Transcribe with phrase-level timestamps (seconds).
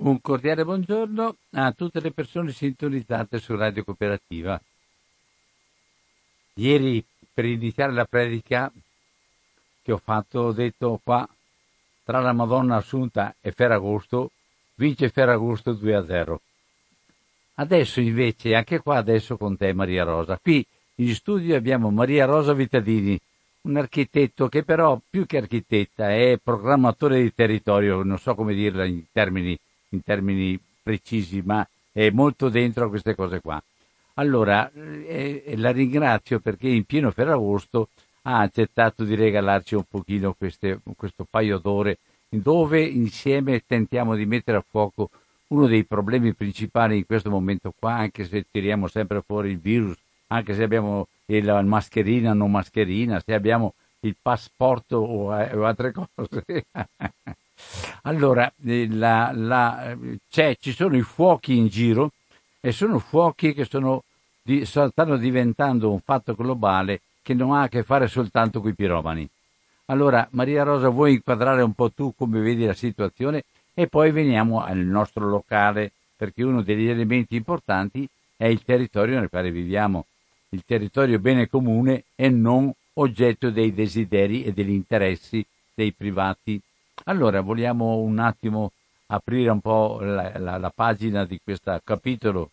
[0.00, 4.60] Un cordiale buongiorno a tutte le persone sintonizzate su Radio Cooperativa.
[6.54, 8.70] Ieri, per iniziare la predica
[9.82, 11.28] che ho fatto, ho detto qua,
[12.04, 14.30] tra la Madonna Assunta e Ferragosto,
[14.76, 16.40] vince Ferragosto 2 a 0.
[17.54, 20.64] Adesso invece, anche qua adesso con te Maria Rosa, qui
[20.96, 23.18] in studio abbiamo Maria Rosa Vitadini,
[23.62, 28.84] un architetto che però più che architetta è programmatore di territorio, non so come dirla
[28.84, 29.58] in termini,
[29.90, 33.62] in termini precisi, ma è molto dentro a queste cose qua.
[34.14, 37.88] Allora, eh, eh, la ringrazio perché in pieno Ferragosto
[38.22, 44.58] ha accettato di regalarci un pochino queste, questo paio d'ore dove insieme tentiamo di mettere
[44.58, 45.08] a fuoco
[45.48, 49.96] uno dei problemi principali in questo momento qua, anche se tiriamo sempre fuori il virus,
[50.26, 55.92] anche se abbiamo il mascherina, non mascherina, se abbiamo il passaporto o, eh, o altre
[56.14, 56.66] cose.
[58.02, 59.96] Allora, eh, la, la,
[60.28, 62.12] ci sono i fuochi in giro
[62.60, 64.04] e sono fuochi che sono,
[64.42, 68.74] di, stanno diventando un fatto globale che non ha a che fare soltanto con i
[68.74, 69.28] piromani.
[69.86, 74.62] Allora, Maria Rosa, vuoi inquadrare un po' tu come vedi la situazione e poi veniamo
[74.62, 80.06] al nostro locale, perché uno degli elementi importanti è il territorio nel quale viviamo
[80.50, 86.60] il territorio bene comune e non oggetto dei desideri e degli interessi dei privati.
[87.08, 88.72] Allora vogliamo un attimo
[89.06, 92.50] aprire un po' la, la, la pagina di questo capitolo.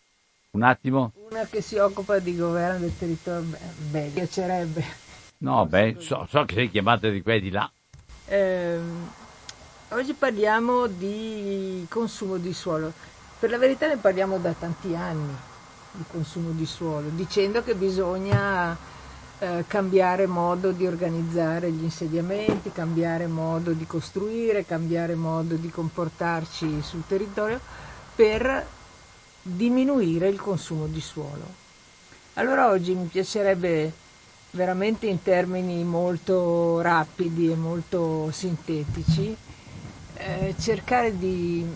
[0.52, 1.12] Un attimo?
[1.30, 3.54] Una che si occupa di governo del territorio,
[3.90, 4.82] beh, piacerebbe.
[5.38, 7.70] No, beh, so, so, che sei chiamata di qua e di là.
[8.24, 8.78] Eh,
[9.90, 12.90] oggi parliamo di consumo di suolo.
[13.38, 15.34] Per la verità ne parliamo da tanti anni
[15.90, 18.74] di consumo di suolo, dicendo che bisogna
[19.38, 26.80] eh, cambiare modo di organizzare gli insediamenti, cambiare modo di costruire, cambiare modo di comportarci
[26.82, 27.60] sul territorio
[28.14, 28.66] per
[29.42, 31.64] diminuire il consumo di suolo.
[32.34, 33.92] Allora oggi mi piacerebbe
[34.52, 39.36] veramente in termini molto rapidi e molto sintetici
[40.14, 41.66] eh, cercare di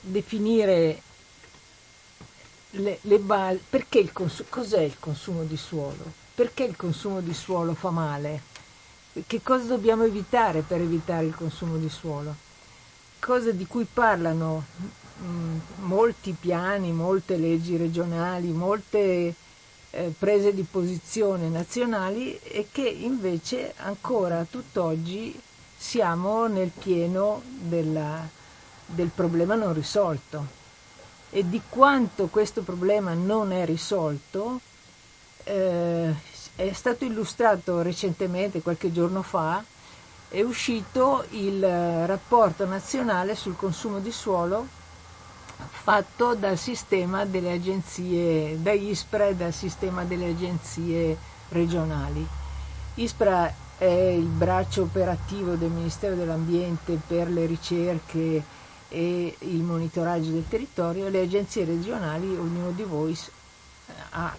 [0.00, 1.02] definire
[2.70, 6.24] le, le basi, perché il consumo, cos'è il consumo di suolo?
[6.36, 8.42] Perché il consumo di suolo fa male?
[9.26, 12.34] Che cosa dobbiamo evitare per evitare il consumo di suolo?
[13.18, 14.64] Cose di cui parlano
[15.16, 19.34] mh, mm, molti piani, molte leggi regionali, molte
[19.88, 25.40] eh, prese di posizione nazionali e che invece ancora tutt'oggi
[25.74, 28.28] siamo nel pieno della,
[28.84, 30.46] del problema non risolto
[31.30, 34.60] e di quanto questo problema non è risolto
[35.46, 36.14] eh,
[36.56, 39.62] è stato illustrato recentemente, qualche giorno fa,
[40.28, 44.66] è uscito il rapporto nazionale sul consumo di suolo
[45.70, 51.16] fatto dal sistema delle agenzie, da ISPRA e dal sistema delle agenzie
[51.50, 52.26] regionali.
[52.94, 58.42] ISPRA è il braccio operativo del Ministero dell'Ambiente per le ricerche
[58.88, 63.16] e il monitoraggio del territorio, le agenzie regionali, ognuno di voi
[64.10, 64.36] ha,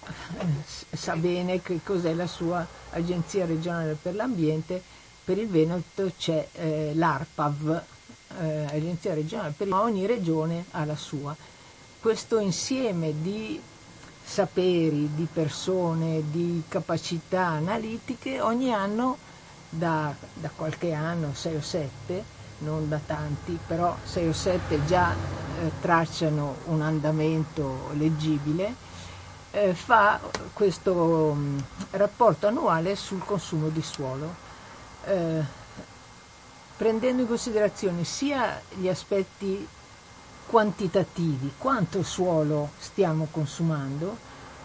[0.91, 4.81] sa bene che cos'è la sua agenzia regionale per l'ambiente,
[5.23, 7.83] per il Veneto c'è eh, l'ARPAV,
[8.39, 11.35] eh, agenzia regionale, per ogni regione ha la sua.
[11.99, 13.59] Questo insieme di
[14.23, 19.17] saperi, di persone, di capacità analitiche ogni anno,
[19.69, 25.13] da, da qualche anno, sei o sette, non da tanti, però 6 o 7 già
[25.13, 28.75] eh, tracciano un andamento leggibile,
[29.57, 30.19] eh, fa
[30.53, 30.93] questo
[31.33, 31.57] mh, mm,
[31.91, 34.35] rapporto annuale sul consumo di suolo,
[35.05, 35.41] eh,
[36.77, 39.67] prendendo in considerazione sia gli aspetti
[40.45, 44.17] quantitativi, quanto suolo stiamo consumando,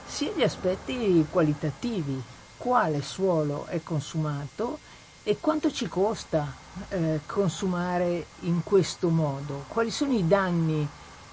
[0.06, 2.22] sia gli aspetti qualitativi,
[2.59, 4.78] quale suolo è consumato
[5.22, 6.54] e quanto ci costa
[6.91, 9.64] eh, consumare in questo modo?
[9.69, 10.86] Quali sono i danni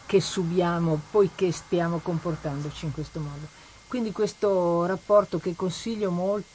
[0.10, 3.46] che subiamo poiché stiamo comportandoci in questo modo?
[3.88, 6.48] Quindi questo rapporto che consiglio molto,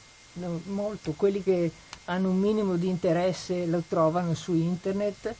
[0.65, 1.71] molto quelli che
[2.05, 5.33] hanno un minimo di interesse lo trovano su internet,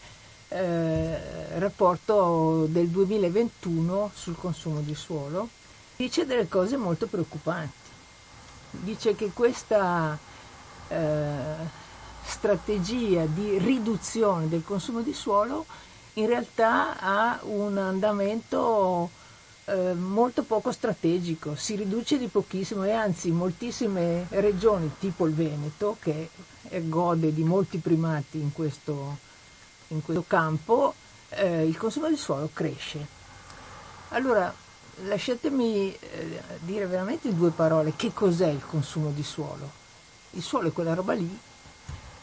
[0.48, 5.50] eh, rapporto del 2021 sul consumo di suolo,
[5.98, 7.84] dice delle cose molto preoccupanti.
[8.72, 10.18] Dice che questa
[10.88, 11.84] eh,
[12.24, 15.66] strategia di riduzione del consumo di suolo
[16.16, 19.10] in realtà ha un andamento
[19.66, 25.98] eh, molto poco strategico, si riduce di pochissimo e anzi moltissime regioni tipo il Veneto
[26.00, 26.30] che
[26.84, 29.18] gode di molti primati in questo,
[29.90, 30.94] in questo campo
[31.30, 33.14] eh, il consumo di suolo cresce.
[34.10, 34.54] Allora,
[35.04, 39.84] lasciatemi eh, dire veramente in due parole che cos'è il consumo di suolo.
[40.32, 41.40] Il suolo è quella roba lì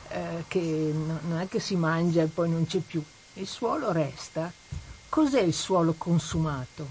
[0.09, 3.03] eh, che non è che si mangia e poi non c'è più.
[3.37, 4.52] Il suolo resta.
[5.08, 6.87] Cos'è il suolo consumato?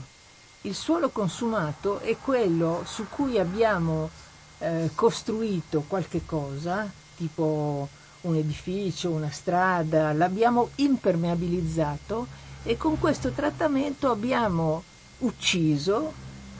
[0.61, 4.09] Il suolo consumato è quello su cui abbiamo
[4.57, 7.88] eh, costruito qualche cosa, tipo
[8.21, 12.25] un edificio, una strada, l'abbiamo impermeabilizzato
[12.63, 14.81] e con questo trattamento abbiamo
[15.19, 16.11] ucciso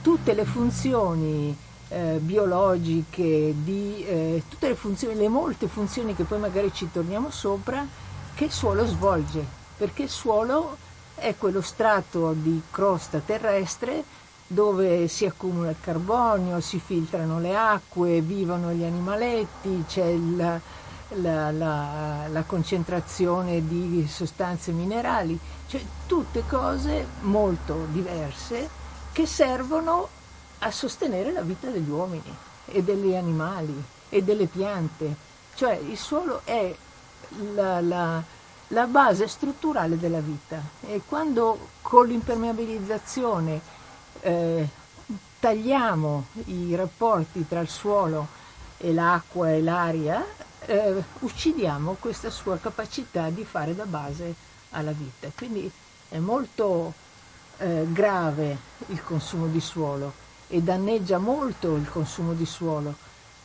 [0.04, 1.58] tutte le funzioni
[1.88, 7.32] eh, biologiche, di, eh, tutte le funzioni, le molte funzioni che poi magari ci torniamo
[7.32, 7.84] sopra,
[8.36, 10.78] che il suolo svolge, perché il suolo
[11.16, 14.04] è quello strato di crosta terrestre
[14.46, 21.50] dove si accumula il carbonio, si filtrano le acque, vivono gli animaletti, c'è il, la,
[21.50, 28.70] la, la, concentrazione di sostanze minerali, cioè tutte cose molto diverse
[29.12, 30.10] che servono
[30.60, 32.38] a sostenere la vita degli uomini
[32.68, 35.16] e degli animali e delle piante.
[35.56, 36.72] Cioè il suolo è
[37.56, 37.82] la,
[38.72, 43.62] la, base strutturale della vita e quando con l'impermeabilizzazione
[44.22, 44.68] eh,
[45.40, 48.40] tagliamo i rapporti tra il suolo
[48.78, 50.26] e l'acqua e l'aria,
[50.66, 54.34] eh, uccidiamo questa sua capacità di fare da base
[54.72, 55.30] alla vita.
[55.36, 55.72] Quindi
[56.10, 56.94] è molto
[57.58, 58.58] eh, grave
[58.88, 60.14] il consumo di suolo
[60.48, 62.96] e danneggia molto il consumo di suolo.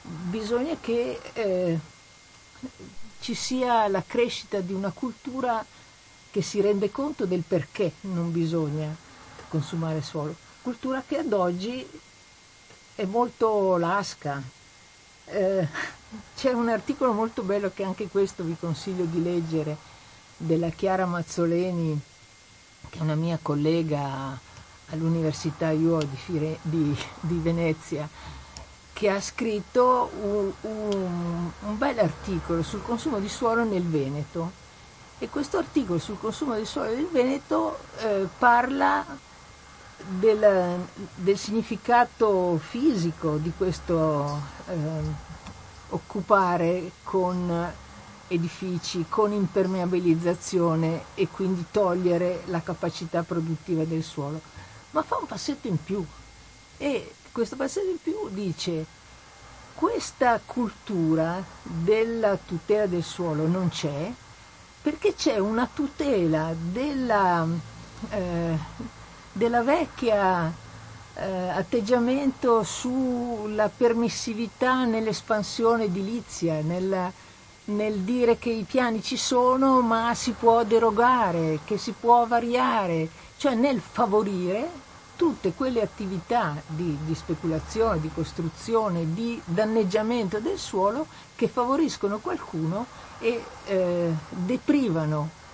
[0.02, 1.78] Bisogna che eh,
[3.20, 5.64] ci sia la crescita di una cultura
[6.30, 8.94] che si rende conto del perché non bisogna
[9.48, 11.88] consumare suolo cultura che ad oggi
[12.96, 14.42] è molto lasca.
[15.26, 15.68] Eh,
[16.34, 19.76] c'è un articolo molto bello che anche questo vi consiglio di leggere
[20.36, 22.00] della Chiara Mazzoleni,
[22.90, 24.36] che è una mia collega
[24.90, 28.08] all'Università IUO di, Fire, di, di Venezia,
[28.96, 34.50] che ha scritto un, un, un bel articolo sul consumo di suolo nel Veneto.
[35.18, 39.04] E questo articolo sul consumo di suolo nel Veneto eh, parla
[39.98, 40.78] del,
[41.14, 44.74] del, significato fisico di questo eh,
[45.90, 47.70] occupare con
[48.28, 54.40] edifici, con impermeabilizzazione e quindi togliere la capacità produttiva del suolo,
[54.92, 56.02] ma fa un passetto in più
[56.78, 58.86] e questo passetto in più dice
[59.74, 64.10] questa cultura della tutela del suolo non c'è
[64.80, 67.46] perché c'è una tutela della,
[68.08, 68.56] eh,
[69.32, 70.50] della vecchia
[71.12, 77.12] eh, atteggiamento sulla permissività nell'espansione edilizia, nel,
[77.64, 83.10] nel dire che i piani ci sono ma si può derogare, che si può variare,
[83.36, 84.84] cioè nel favorire
[85.16, 92.86] tutte quelle attività di, di, speculazione, di costruzione, di danneggiamento del suolo che favoriscono qualcuno
[93.18, 95.44] e eh, deprivano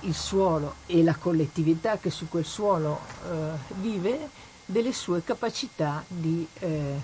[0.00, 3.00] il suolo e la collettività che su quel suolo
[3.30, 4.28] eh, vive
[4.64, 6.98] delle sue capacità di, eh,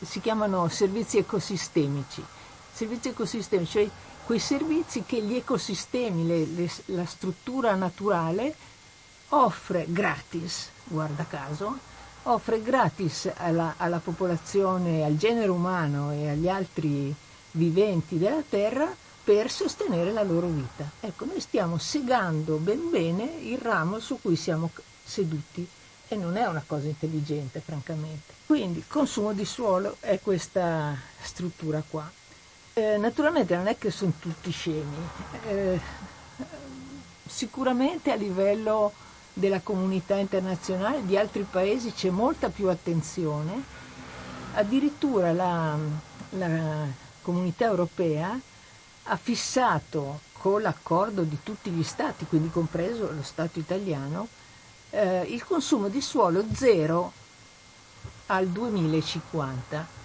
[0.00, 2.24] si chiamano servizi ecosistemici,
[2.72, 3.88] servizi ecosistemici, cioè
[4.24, 8.54] quei servizi che gli ecosistemi, le, le, la struttura naturale
[9.34, 11.78] offre gratis, guarda caso,
[12.24, 17.14] offre gratis alla, alla popolazione, al genere umano e agli altri
[17.52, 20.88] viventi della Terra per sostenere la loro vita.
[21.00, 24.70] Ecco, noi stiamo segando ben bene il ramo su cui siamo
[25.02, 25.66] seduti
[26.08, 28.34] e non è una cosa intelligente, francamente.
[28.46, 32.10] Quindi il consumo di suolo è questa struttura qua.
[32.74, 34.96] Eh, naturalmente non è che sono tutti scemi,
[35.48, 35.80] eh,
[37.26, 38.92] sicuramente a livello
[39.32, 43.62] della comunità internazionale, di altri paesi c'è molta più attenzione,
[44.54, 45.76] addirittura la,
[46.30, 46.86] la
[47.22, 48.38] comunità europea
[49.04, 54.28] ha fissato con l'accordo di tutti gli stati, quindi compreso lo Stato italiano,
[54.90, 57.12] eh, il consumo di suolo zero
[58.26, 60.00] al 2050.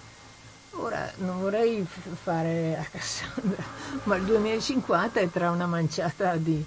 [0.72, 1.84] Ora non vorrei
[2.22, 3.62] fare a Cassandra,
[4.04, 6.64] ma il 2050 è tra una manciata di,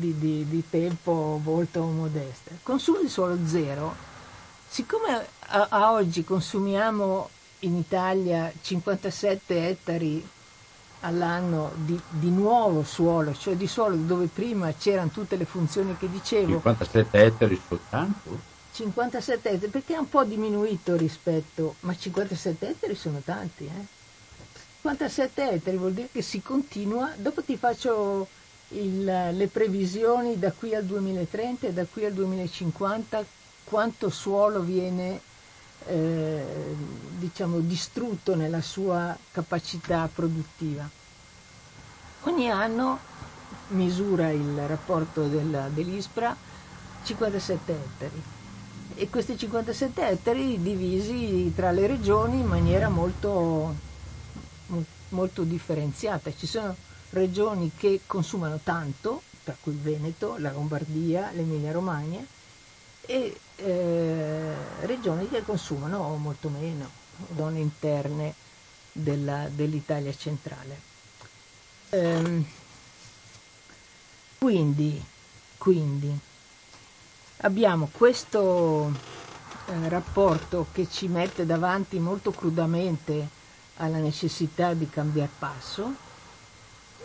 [0.00, 2.50] di, di, di tempo molto modesta.
[2.62, 3.94] Consumo di suolo zero.
[4.66, 7.28] Siccome a, a oggi consumiamo
[7.60, 10.26] in Italia 57 ettari
[11.00, 16.10] all'anno di, di, nuovo suolo, cioè di suolo dove prima c'erano tutte le funzioni che
[16.10, 16.54] dicevo.
[16.54, 18.48] 57 ettari soltanto?
[18.72, 23.98] 57 ettari, perché è un po' diminuito rispetto, ma 57 ettari sono tanti, eh?
[24.82, 28.26] 57 ettari vuol dire che si continua, dopo ti faccio
[28.70, 33.24] il, le previsioni da qui al 2030 e da qui al 2050
[33.64, 35.20] quanto suolo viene
[35.86, 36.44] eh,
[37.18, 40.88] diciamo, distrutto nella sua capacità produttiva.
[42.24, 42.98] Ogni anno
[43.68, 46.36] misura il rapporto del, dell'ISPRA
[47.02, 48.22] 57 ettari
[48.94, 53.74] e questi 57 ettari divisi tra le regioni in maniera molto,
[55.08, 56.30] molto differenziata.
[56.34, 56.76] Ci sono
[57.10, 62.24] regioni che consumano tanto, tra cui il Veneto, la Lombardia, l'Emilia Romagna,
[63.02, 66.88] e eh, regioni che consumano molto meno,
[67.36, 68.34] zone interne
[68.92, 70.88] della, dell'Italia centrale.
[71.90, 72.44] Ehm,
[74.38, 75.04] quindi,
[75.58, 76.16] quindi,
[77.38, 78.92] abbiamo questo
[79.66, 83.38] eh, rapporto che ci mette davanti molto crudamente
[83.76, 86.08] alla necessità di cambiare passo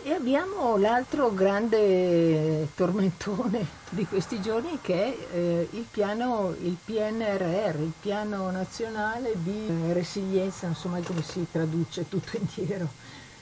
[0.06, 7.80] e abbiamo l'altro grande tormentone di questi giorni che è eh, il, piano, il PNRR,
[7.80, 12.88] il piano nazionale di eh, resilienza, non so mai come si traduce tutto indietro,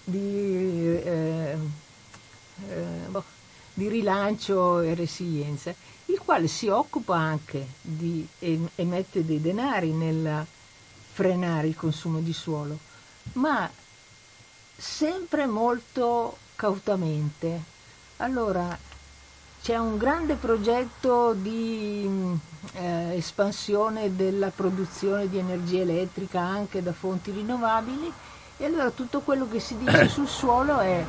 [0.05, 1.59] di, eh,
[2.71, 3.25] eh, boh,
[3.75, 5.75] di rilancio e resilienza,
[6.07, 10.47] il quale si occupa anche di emettere dei denari nel
[11.13, 12.79] frenare il consumo di suolo,
[13.35, 13.71] ma
[14.79, 17.63] sempre molto cautamente.
[18.19, 18.77] Allora,
[19.63, 22.09] c'è un grande progetto di
[22.73, 28.11] eh, espansione della produzione di energia elettrica anche da fonti rinnovabili
[28.57, 31.05] e allora tutto quello che si dice sul suolo è,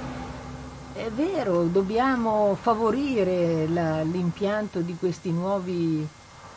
[0.93, 6.05] è vero, dobbiamo favorire la, l'impianto di questi nuovi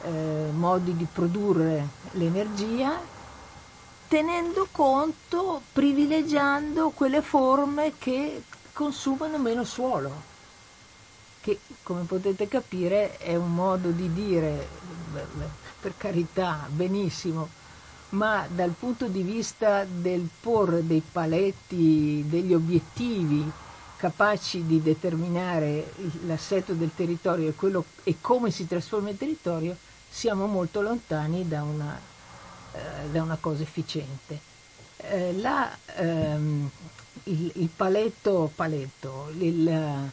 [0.02, 2.98] eh, modi di produrre l'energia
[4.08, 8.42] tenendo conto, privilegiando quelle forme che
[8.78, 10.12] consumano meno suolo,
[11.40, 14.68] che come potete capire è un modo di dire,
[15.80, 17.48] per carità, benissimo,
[18.10, 23.50] ma dal punto di vista del porre dei paletti, degli obiettivi
[23.96, 25.92] capaci di determinare
[26.26, 29.76] l'assetto del territorio e, quello, e come si trasforma il territorio,
[30.08, 32.00] siamo molto lontani da una,
[32.74, 34.38] eh, da una cosa efficiente.
[34.98, 36.70] Eh, la, ehm,
[37.30, 40.10] il, il paletto, paletto il,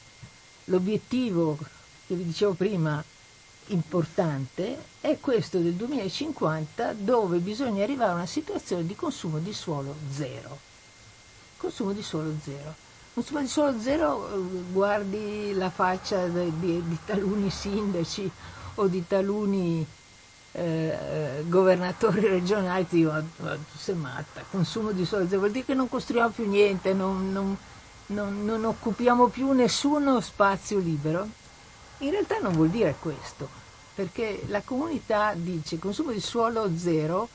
[0.66, 1.58] l'obiettivo
[2.08, 3.04] che vi dicevo prima
[3.68, 9.96] importante è questo del 2050 dove bisogna arrivare a una situazione di consumo di suolo
[10.12, 10.60] zero.
[11.58, 12.76] Consumo di suolo zero.
[13.14, 18.30] Consumo di suolo zero, eh, guardi la faccia di, di, di taluni sindaci
[18.76, 19.86] o di taluni
[20.56, 25.90] eh, governatori regionali ti dicono tu sei matta, consumo di soldi, vuol dire che non
[25.90, 27.58] costruiamo più niente, non, non,
[28.08, 31.28] non, non occupiamo più nessuno spazio libero.
[32.00, 33.50] In realtà non vuol dire questo,
[33.94, 37.28] perché la comunità dice consumo di suolo zero,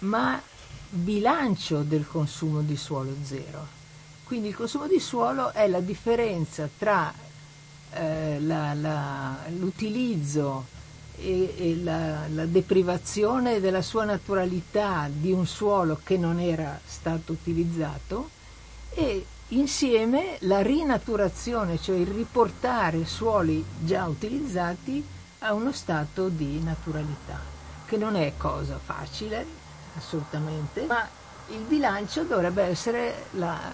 [0.00, 0.40] ma
[0.88, 3.74] bilancio del consumo di suolo zero.
[4.24, 7.12] Quindi il consumo di suolo è la differenza tra
[7.92, 10.74] eh, la, la, l'utilizzo
[11.18, 17.32] e, e la, la, deprivazione della sua naturalità di un suolo che non era stato
[17.32, 18.30] utilizzato
[18.90, 25.04] e insieme la rinaturazione, cioè il riportare suoli già utilizzati
[25.40, 27.38] a uno stato di naturalità,
[27.84, 29.46] che non è cosa facile,
[29.96, 31.08] assolutamente, ma
[31.50, 33.72] il bilancio dovrebbe essere la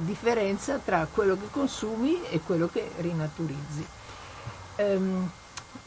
[0.00, 3.86] differenza tra quello che consumi e quello che rinaturizzi.
[4.78, 5.30] Um,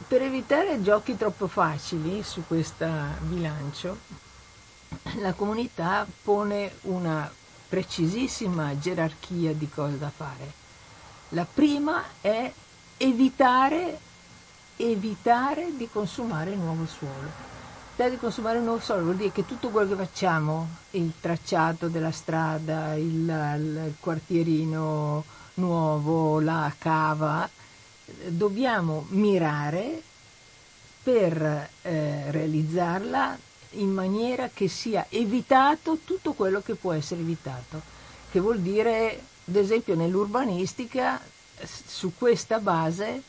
[0.06, 2.86] per evitare giochi troppo facili su questo
[3.20, 3.98] bilancio,
[5.20, 7.30] la comunità pone una
[7.68, 10.52] precisissima gerarchia di cose da fare.
[11.30, 12.52] La prima è
[12.96, 13.98] evitare,
[14.76, 17.48] evitare di consumare nuovo suolo.
[17.90, 22.10] Evitare di consumare nuovo suolo vuol dire che tutto quello che facciamo, il tracciato della
[22.10, 27.48] strada, il, il quartierino nuovo, la cava,
[28.26, 30.02] dobbiamo mirare
[31.02, 33.38] per eh, realizzarla
[33.74, 37.80] in maniera che sia evitato tutto quello che può essere evitato,
[38.30, 41.20] che vuol dire, ad esempio, nell'urbanistica,
[41.62, 43.22] su questa base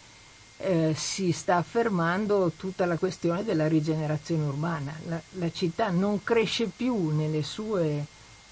[0.58, 4.94] eh, si sta affermando tutta la questione della rigenerazione urbana.
[5.08, 8.06] La, la città non cresce più nelle sue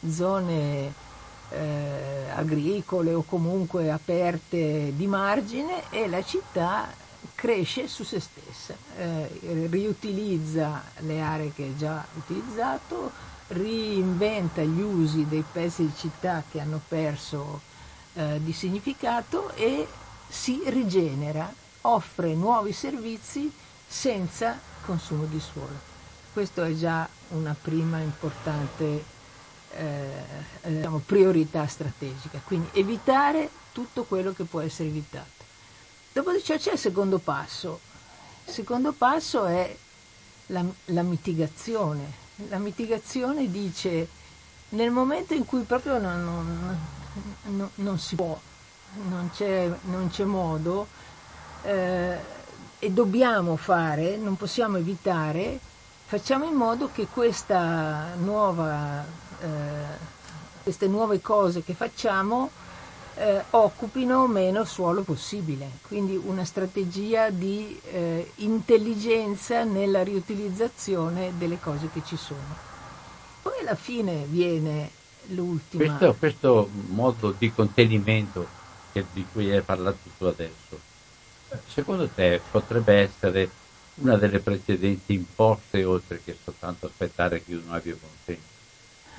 [0.09, 1.07] zone
[1.51, 6.87] eh, agricole o comunque aperte di margine e la città
[7.35, 13.11] cresce su se stessa, eh, riutilizza le aree che ha già utilizzato,
[13.47, 17.61] reinventa gli usi dei pezzi di città che hanno perso
[18.13, 19.87] eh, di significato e
[20.27, 21.51] si rigenera,
[21.81, 23.51] offre nuovi servizi
[23.87, 25.87] senza consumo di suolo.
[26.31, 29.17] Questo è già una prima importante
[29.77, 30.07] eh,
[30.63, 35.45] diciamo, priorità strategica, quindi evitare tutto quello che può essere evitato.
[36.11, 37.79] Dopo di ciò c'è il secondo passo.
[38.45, 39.75] Il secondo passo è
[40.47, 42.27] la, la mitigazione.
[42.49, 44.07] La mitigazione dice
[44.69, 46.77] nel momento in cui proprio non, non,
[47.43, 48.39] non, non si può,
[49.07, 49.71] non c'è,
[50.09, 50.87] c'è modo
[51.63, 52.17] eh,
[52.79, 55.59] e dobbiamo fare, non possiamo evitare,
[56.05, 59.28] facciamo in modo che questa nuova, eh,
[60.63, 62.51] queste nuove cose che facciamo
[63.15, 71.89] eh, occupino meno suolo possibile, quindi una strategia di eh, intelligenza nella riutilizzazione delle cose
[71.91, 72.67] che ci sono.
[73.41, 74.91] Poi alla fine viene
[75.27, 75.85] l'ultima.
[75.85, 78.47] Questo, questo modo di contenimento
[78.93, 80.79] che, di cui hai parlato tu adesso,
[81.67, 83.49] secondo te potrebbe essere
[83.95, 88.48] una delle precedenti imposte oltre che soltanto aspettare che uno abbia buon senso?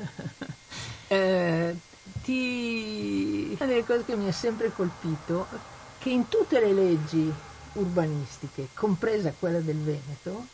[1.08, 1.76] eh,
[2.22, 3.56] ti...
[3.58, 5.56] Una delle cose che mi ha sempre colpito è
[6.00, 7.32] che in tutte le leggi
[7.74, 10.46] urbanistiche, compresa quella del Veneto,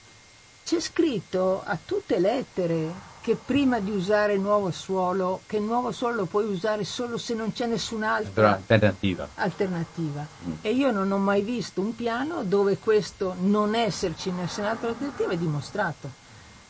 [0.64, 6.16] c'è scritto a tutte lettere che prima di usare nuovo suolo, che il nuovo suolo
[6.16, 9.28] lo puoi usare solo se non c'è nessun'altra alternativa.
[9.34, 10.26] alternativa.
[10.46, 10.52] Mm.
[10.62, 15.36] E io non ho mai visto un piano dove questo non esserci nessun'altra alternativa è
[15.36, 16.10] dimostrato.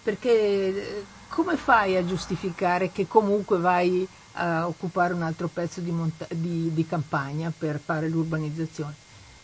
[0.03, 5.91] Perché eh, come fai a giustificare che comunque vai a occupare un altro pezzo di,
[5.91, 8.95] monta- di, di campagna per fare l'urbanizzazione?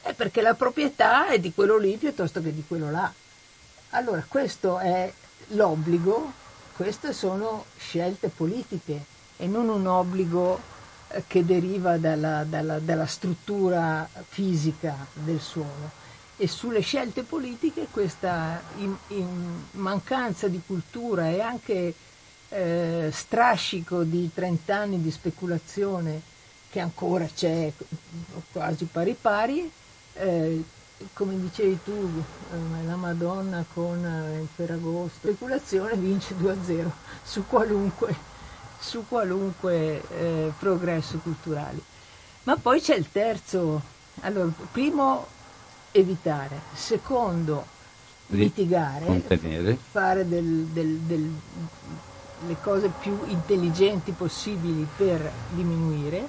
[0.00, 3.12] È perché la proprietà è di quello lì piuttosto che di quello là.
[3.90, 5.12] Allora, questo è
[5.48, 6.32] l'obbligo,
[6.74, 9.04] queste sono scelte politiche
[9.36, 10.60] e non un obbligo
[11.08, 16.00] eh, che deriva dalla, dalla, dalla struttura fisica del suolo.
[16.42, 21.94] E sulle scelte politiche questa in, in mancanza di cultura e anche
[22.48, 26.20] eh, strascico di 30 anni di speculazione
[26.68, 27.70] che ancora c'è
[28.50, 29.70] quasi pari pari,
[30.14, 30.64] eh,
[31.12, 36.90] come dicevi tu, eh, la Madonna con eh, il Ferragosto, speculazione vince 2-0
[37.22, 38.16] su qualunque,
[38.80, 41.78] su qualunque eh, progresso culturale.
[42.42, 43.80] Ma poi c'è il terzo,
[44.22, 45.38] allora, primo
[45.92, 47.64] evitare, secondo
[48.26, 49.78] mitigare, contenere.
[49.90, 51.34] fare del, del, del,
[52.46, 56.26] le cose più intelligenti possibili per diminuire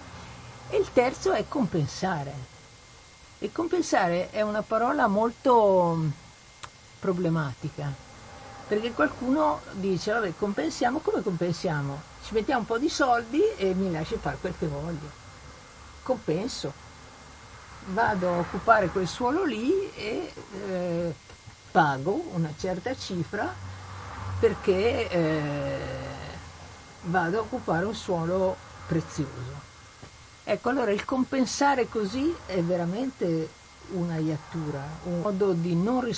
[0.70, 2.52] e il terzo è compensare
[3.40, 6.10] e compensare è una parola molto mm,
[7.00, 7.92] problematica,
[8.66, 12.02] perché qualcuno dice, vabbè, compensiamo, come compensiamo?
[12.24, 15.22] Ci mettiamo un po' di soldi e mi lasci fare quel che voglio.
[16.04, 16.83] Compenso.
[17.88, 20.32] Vado a occupare quel suolo lì e
[20.68, 21.14] eh,
[21.70, 23.54] pago una certa cifra
[24.40, 25.80] perché eh,
[27.04, 28.56] vado a occupare un suolo
[28.88, 29.62] prezioso.
[30.46, 33.50] Ecco, allora il compensare così è veramente
[33.92, 36.10] una iattura, un modo di non,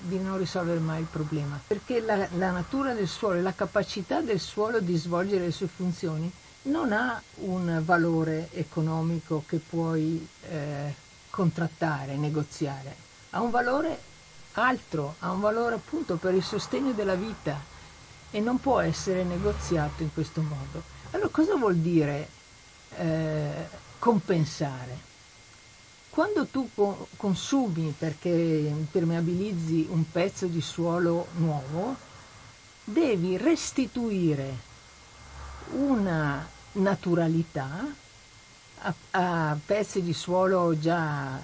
[0.00, 4.20] di non risolvere mai il problema, perché la, la natura del suolo e la capacità
[4.20, 6.30] del suolo di svolgere le sue funzioni
[6.68, 10.94] non ha un valore economico che puoi eh,
[11.30, 12.94] contrattare, negoziare,
[13.30, 13.98] ha un valore
[14.52, 17.58] altro, ha un valore appunto per il sostegno della vita
[18.30, 20.82] e non può essere negoziato in questo modo.
[21.12, 22.28] Allora cosa vuol dire
[22.96, 25.06] eh, compensare.
[26.10, 26.68] Quando tu
[27.16, 31.94] consumi perché impermeabilizzi un pezzo di suolo nuovo,
[32.84, 34.66] devi restituire
[35.70, 37.86] una naturalità
[38.82, 41.40] a, a pezzi di suolo già,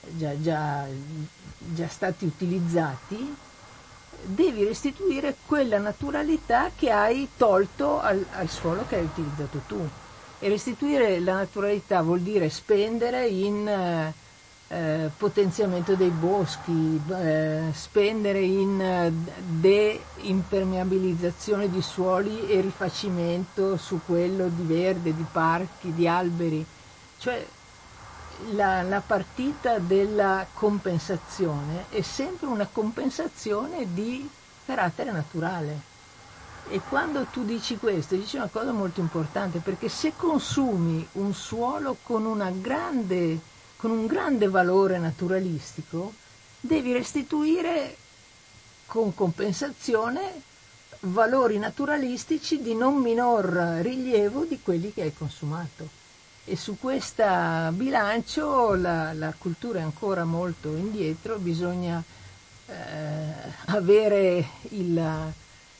[0.00, 0.86] già, già,
[1.58, 3.36] già stati utilizzati,
[4.22, 9.88] devi restituire quella naturalità che hai tolto al, al suolo che hai utilizzato tu.
[10.40, 14.12] E restituire la naturalità vuol dire spendere in
[14.68, 19.10] eh, potenziamento dei boschi, eh, spendere in eh,
[19.46, 26.62] deimpermeabilizzazione di suoli e rifacimento su quello di verde, di parchi, di alberi.
[27.18, 27.46] Cioè
[28.50, 34.28] la, la partita della compensazione è sempre una compensazione di
[34.66, 35.96] carattere naturale.
[36.70, 41.96] E quando tu dici questo, dici una cosa molto importante, perché se consumi un suolo
[42.02, 43.40] con, grande,
[43.78, 46.12] con un grande valore naturalistico,
[46.60, 47.96] devi restituire
[48.86, 50.42] con compensazione
[51.02, 53.44] valori naturalistici di non minor
[53.80, 55.88] rilievo di quelli che hai consumato.
[56.44, 57.22] E su questo
[57.70, 62.02] bilancio la, la, cultura è ancora molto indietro, bisogna
[62.66, 62.72] eh,
[63.66, 65.32] avere il,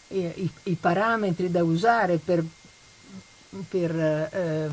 [0.08, 2.44] i, i, parametri da usare per,
[3.68, 4.70] per eh,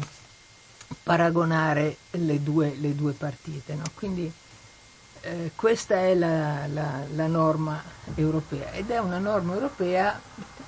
[1.04, 3.76] paragonare le due, le due partite.
[3.76, 3.84] No?
[3.94, 4.32] Quindi
[5.22, 7.82] eh, questa è la, la, la, norma
[8.14, 10.20] europea ed è una norma europea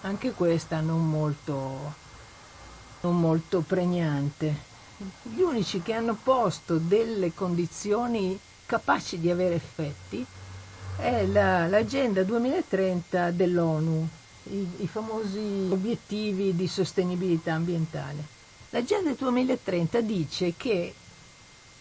[0.01, 1.93] anche questa non molto,
[3.01, 4.65] non molto pregnante.
[5.21, 10.25] Gli unici che hanno posto delle condizioni capaci di avere effetti
[10.97, 14.07] è la, l'agenda 2030 dell'ONU,
[14.45, 18.35] i, i famosi obiettivi di sostenibilità ambientale.
[18.71, 20.93] L'agenda 2030 dice che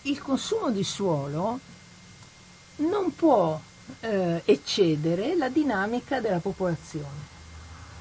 [0.03, 1.59] il consumo di suolo
[2.77, 3.61] non può
[4.01, 7.35] eh, eccedere la dinamica della popolazione.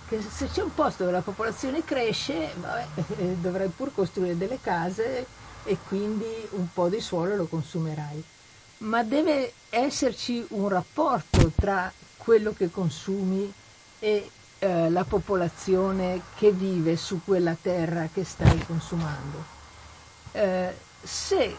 [0.07, 4.59] Che se c'è un posto dove la popolazione cresce, vabbè, eh, dovrai pur costruire delle
[4.61, 5.25] case
[5.63, 8.23] e quindi un po' di suolo lo consumerai.
[8.79, 13.51] Ma deve esserci un rapporto tra quello che consumi
[13.97, 19.43] e eh, la popolazione che vive su quella terra che stai consumando.
[20.31, 21.55] Eh, se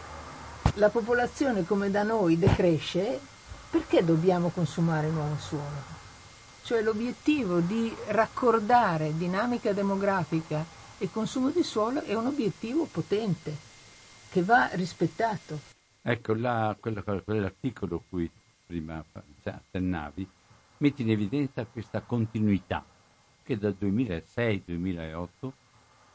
[0.75, 3.19] la popolazione come da noi decresce,
[3.69, 5.95] perché dobbiamo consumare nuovo suolo?
[6.63, 10.65] Cioè l'obiettivo di raccordare dinamica demografica
[10.97, 13.55] e consumo di suolo è un obiettivo potente
[14.29, 15.59] che va rispettato.
[16.01, 16.33] Ecco,
[16.79, 18.29] quello, quell'articolo cui
[18.65, 19.03] prima
[19.43, 20.29] accennavi
[20.77, 22.83] mette in evidenza questa continuità
[23.43, 25.27] che dal 2006-2008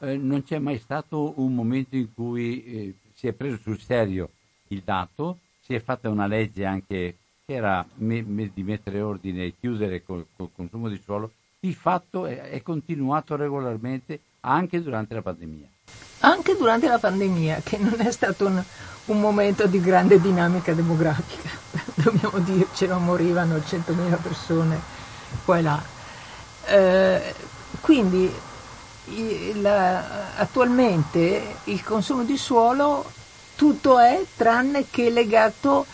[0.00, 4.30] eh, non c'è mai stato un momento in cui eh, si è preso sul serio
[4.68, 9.44] il dato, si è fatta una legge anche che era me, me, di mettere ordine
[9.44, 15.14] e chiudere col, col, consumo di suolo, di fatto è, è continuato regolarmente anche durante
[15.14, 15.68] la pandemia.
[16.20, 18.62] Anche durante la pandemia, che non è stato un,
[19.06, 21.50] un momento di grande dinamica demografica,
[22.02, 24.80] dobbiamo dircelo, morivano 100.000 persone
[25.44, 25.82] qua e là.
[26.66, 27.34] Eh,
[27.80, 28.32] quindi
[29.06, 29.66] il,
[30.36, 33.04] attualmente il consumo di suolo
[33.56, 35.86] tutto è tranne che legato,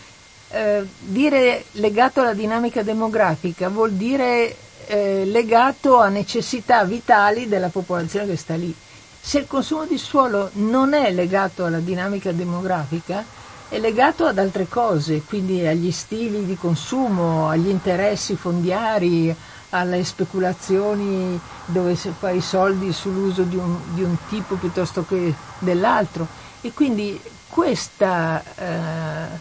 [0.51, 4.57] eh, dire legato alla dinamica demografica vuol dire
[4.87, 8.75] eh, legato a necessità vitali della popolazione che sta lì.
[9.21, 13.25] Se il consumo di suolo non è legato alla dinamica demografica,
[13.69, 19.35] è legato ad altre cose, quindi agli stili di consumo, agli interessi fondiari,
[19.71, 25.35] alle speculazioni dove si fa i soldi sull'uso di un, di un tipo piuttosto che
[25.59, 26.27] dell'altro.
[26.63, 29.39] E quindi questa, eh,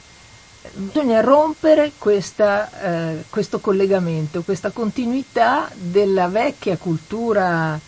[0.73, 7.79] bisogna rompere questa, eh, questo collegamento, questa continuità della vecchia cultura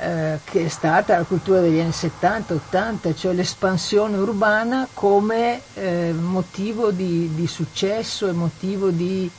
[0.00, 6.90] eh, che è stata la cultura degli anni 70-80, cioè l'espansione urbana come eh, motivo
[6.90, 9.30] di, di, successo e motivo di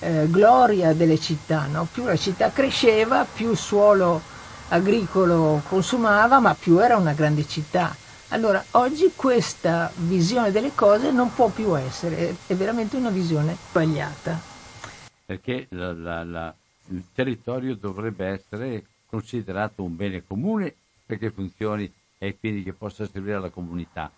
[0.00, 1.66] eh, gloria delle città.
[1.70, 1.86] No?
[1.90, 4.20] Più la città cresceva, più il suolo
[4.68, 7.94] agricolo consumava, ma più era una grande città
[8.30, 14.38] allora, oggi questa visione delle cose non può più essere, è veramente una visione sbagliata.
[15.24, 16.54] Perché la, la, la,
[16.88, 23.36] il territorio dovrebbe essere considerato un bene comune perché funzioni e quindi che possa servire
[23.36, 24.10] alla comunità.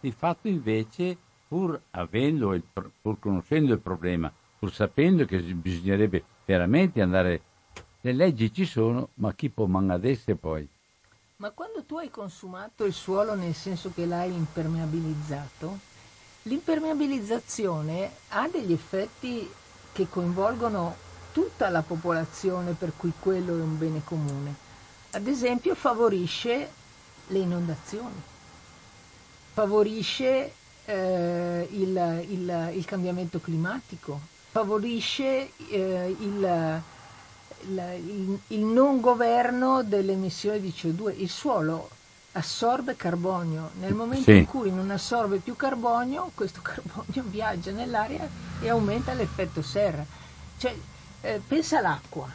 [0.00, 2.62] Di fatto invece, pur, il,
[3.02, 7.42] pur conoscendo il problema, pur sapendo che bisognerebbe veramente andare,
[8.00, 10.66] le leggi ci sono, ma chi può mangadesse poi?
[11.36, 15.78] Ma quando tu hai consumato il suolo nel senso che l'hai impermeabilizzato,
[16.42, 19.48] l'impermeabilizzazione ha degli effetti
[19.92, 21.06] che coinvolgono
[21.38, 24.52] tutta la popolazione per cui quello è un bene comune.
[25.12, 26.68] Ad esempio favorisce
[27.28, 28.20] le inondazioni,
[29.52, 30.52] favorisce
[30.84, 34.18] eh, il, il, il, cambiamento climatico,
[34.50, 36.82] favorisce eh, il
[37.66, 41.20] il, non governo delle emissioni di CO2.
[41.20, 41.88] Il suolo
[42.32, 43.70] assorbe carbonio.
[43.80, 44.38] Nel momento sì.
[44.38, 48.28] in cui non assorbe più carbonio, questo carbonio viaggia nell'aria
[48.60, 50.04] e aumenta l'effetto serra.
[50.56, 50.76] Cioè,
[51.20, 52.28] eh, pensa all'acqua.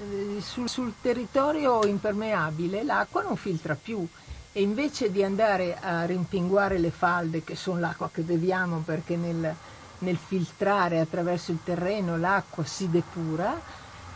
[0.00, 4.06] Eh, sul, sul, territorio impermeabile l'acqua non filtra più
[4.52, 9.54] e invece di andare a rimpinguare le falde, che sono l'acqua che beviamo perché nel,
[9.98, 13.58] nel filtrare attraverso il terreno l'acqua si depura,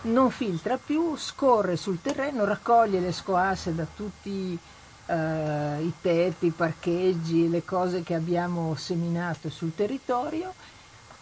[0.03, 4.59] non filtra più, scorre sul terreno, raccoglie le scoasse da tutti
[5.07, 10.53] eh, i tetti, i parcheggi, le cose che abbiamo seminato sul territorio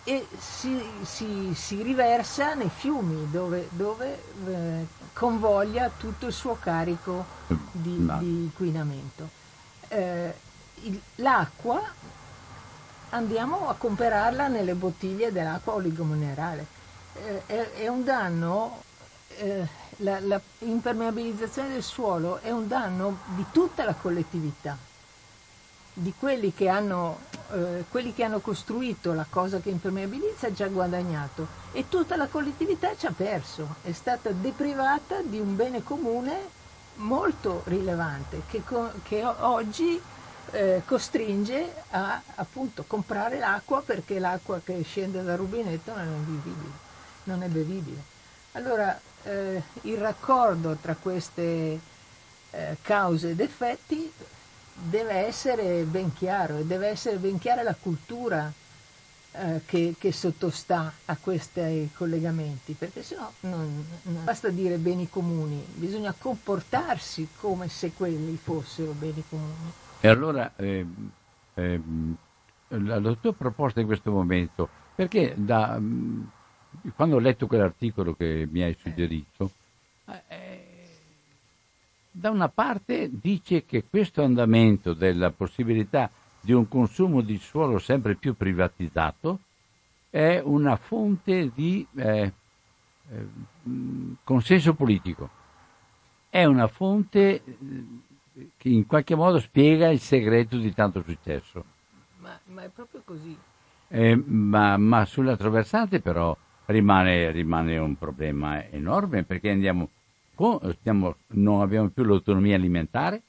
[0.05, 7.25] e si, si, si riversa nei fiumi dove, dove eh, convoglia tutto il suo carico
[7.73, 9.29] di, di inquinamento.
[9.89, 10.35] Eh,
[10.83, 11.83] il, l'acqua
[13.11, 16.67] andiamo a comprarla nelle bottiglie dell'acqua oligominerale.
[17.15, 18.83] Eh, è, è, un danno,
[19.37, 19.67] eh,
[19.99, 24.77] la, la impermeabilizzazione del suolo è un danno di tutta la collettività
[25.95, 27.21] di quelli che, hanno,
[27.55, 32.27] eh, quelli che hanno costruito la cosa che impermeabilizza ha già guadagnato e tutta la
[32.27, 36.63] collettività ci ha perso, è stata deprivata di un bene comune
[36.97, 38.63] molto rilevante che,
[39.03, 40.01] che oggi
[40.51, 46.73] eh, costringe a appunto comprare l'acqua perché l'acqua che scende dal rubinetto non è vivibile,
[47.25, 48.03] non è bevibile.
[48.53, 51.81] Allora eh, il raccordo tra queste
[52.51, 54.13] eh, cause ed effetti
[54.75, 58.53] deve essere ben chiaro e deve essere ben chiara la cultura
[59.37, 65.65] eh, che, che, sottostà a questi collegamenti, perché sennò non, non basta dire beni comuni,
[65.75, 69.73] bisogna comportarsi come se quelli fossero beni comuni.
[70.01, 70.87] E allora eh,
[71.55, 71.81] eh,
[72.69, 75.81] la, la, tua proposta in questo momento, perché da,
[76.95, 79.51] quando ho letto quell'articolo che mi hai suggerito,
[80.29, 80.54] eh,
[82.17, 86.09] da una parte dice che questo andamento della possibilità
[86.41, 89.41] di un consumo di suolo sempre più privatizzato
[90.11, 92.33] è una fonte di eh,
[93.11, 93.27] eh,
[94.23, 95.29] consenso politico,
[96.31, 101.65] è una fonte eh, che in qualche modo spiega il segreto di tanto successo.
[102.21, 103.37] Ma, ma è proprio così.
[103.89, 109.89] Eh, ma, ma, sull'altro versante però rimane, rimane un problema enorme perché andiamo
[110.79, 113.23] stiamo, non abbiamo più l'autonomia alimentare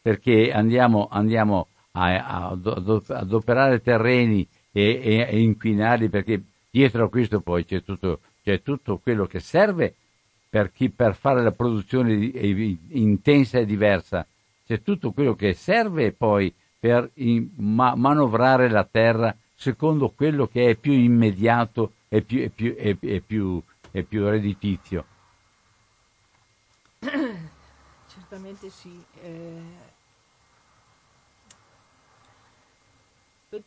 [0.00, 7.08] perché andiamo, andiamo a, a, ad operare terreni e, e, e, inquinarli perché dietro a
[7.08, 9.94] questo poi c'è tutto, c'è tutto quello che serve
[10.48, 12.14] per, chi, per fare la produzione
[12.90, 14.26] intensa e diversa,
[14.66, 20.70] c'è tutto quello che serve poi per in, ma, manovrare la terra secondo quello che
[20.70, 22.50] è più immediato e più, e
[22.94, 25.04] più, più, e più redditizio.
[28.28, 29.04] Certamente sì.
[29.22, 29.94] Eh...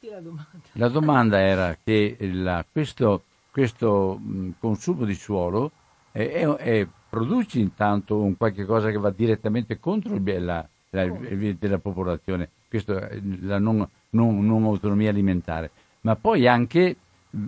[0.09, 0.59] la domanda.
[0.73, 5.71] La domanda era che la, questo, questo mh, consumo di suolo
[6.11, 11.03] è, è, è, produce intanto un qualche cosa che va direttamente contro il, la, la,
[11.03, 13.09] il, della popolazione, questa
[13.41, 16.97] la non, non, non, autonomia alimentare, ma poi anche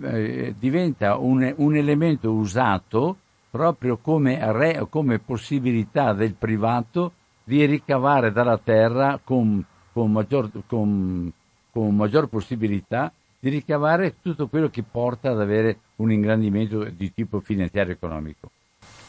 [0.02, 3.18] eh, diventa un, un elemento usato
[3.52, 7.12] proprio come, re, come possibilità del privato
[7.44, 9.62] di ricavare dalla terra con,
[9.92, 11.30] con, maggior, con,
[11.70, 17.40] con maggior possibilità di ricavare tutto quello che porta ad avere un ingrandimento di tipo
[17.40, 18.50] finanziario economico.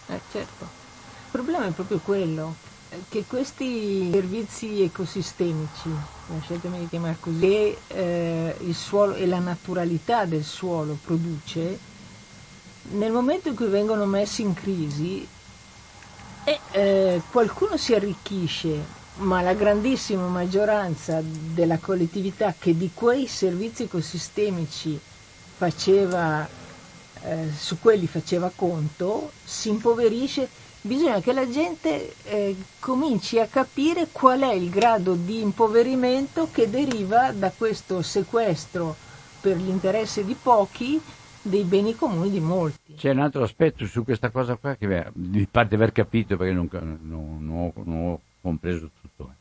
[0.08, 0.64] Eh, certo.
[0.66, 2.54] Il problema è proprio quello,
[2.90, 5.90] eh, che questi servizi ecosistemici,
[6.28, 11.92] lasciatemi chiamare così, che eh, il suolo e la naturalità del suolo produce,
[12.92, 15.28] nel momento in cui vengono messi in crisi
[16.44, 23.84] eh, eh, qualcuno si arricchisce, ma la grandissima maggioranza della collettività che di quei servizi
[23.84, 25.00] ecosistemici
[25.56, 26.48] faceva,
[27.22, 30.50] eh, su quelli faceva conto, si impoverisce.
[30.82, 36.70] Bisogna che la gente eh, cominci a capire qual è il grado di impoverimento che
[36.70, 38.94] deriva da questo sequestro
[39.40, 41.02] per l'interesse di pochi
[41.44, 42.96] dei beni comuni di molti.
[42.96, 47.00] C'è un altro aspetto su questa cosa qua che di aver capito perché non, non,
[47.02, 49.34] non, ho, non ho, compreso tutto,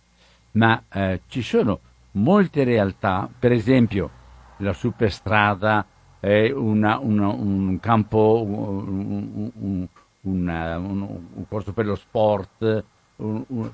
[0.52, 1.80] ma eh, ci sono
[2.12, 4.10] molte realtà, per esempio
[4.58, 5.84] la superstrada
[6.20, 9.86] è una, una, un campo, un, un,
[10.20, 12.84] una, un, corso per lo sport,
[13.16, 13.70] un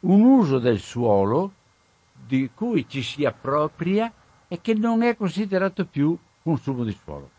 [0.00, 1.52] uso del suolo
[2.26, 4.12] di cui ci si appropria
[4.48, 7.30] e che non è considerato più consumo di suolo.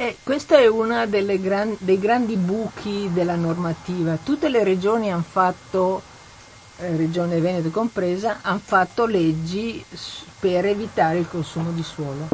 [0.00, 4.16] Eh, questo è uno gran, dei grandi buchi della normativa.
[4.22, 6.00] Tutte le regioni hanno fatto,
[6.76, 9.84] eh, Regione Veneto compresa, hanno fatto leggi
[10.38, 12.28] per evitare il consumo di suolo.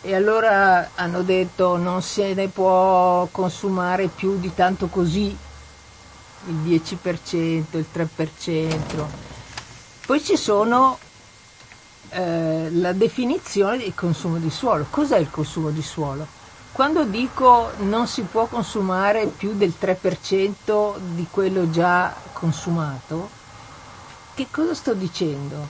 [0.00, 5.36] E allora hanno detto non se ne può consumare più di tanto così,
[6.46, 9.04] il 10%, il 3%.
[10.06, 10.98] Poi ci sono
[12.08, 14.86] eh, la definizione del consumo di suolo.
[14.88, 16.36] Cos'è il consumo di suolo?
[16.78, 23.28] Quando dico non si può consumare più del 3% di quello già consumato,
[24.34, 25.68] che cosa sto dicendo?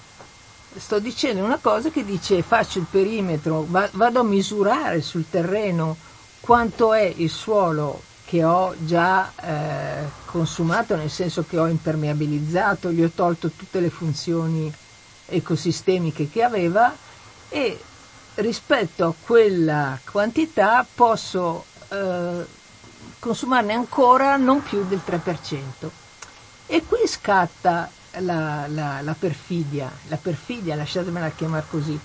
[0.77, 5.97] Sto dicendo una cosa che dice faccio il perimetro, vado a misurare sul terreno
[6.41, 13.03] quanto è il suolo che ho già eh, consumato, nel senso che ho impermeabilizzato, gli
[13.03, 14.71] ho tolto tutte le funzioni
[15.25, 16.95] ecosistemiche che aveva
[17.49, 17.81] e
[18.39, 22.47] rispetto a quella quantità posso eh,
[23.19, 25.89] consumarne ancora non più del 3%.
[26.67, 31.99] E qui scatta la, la, la perfidia, la perfidia, lasciatemela chiamare così,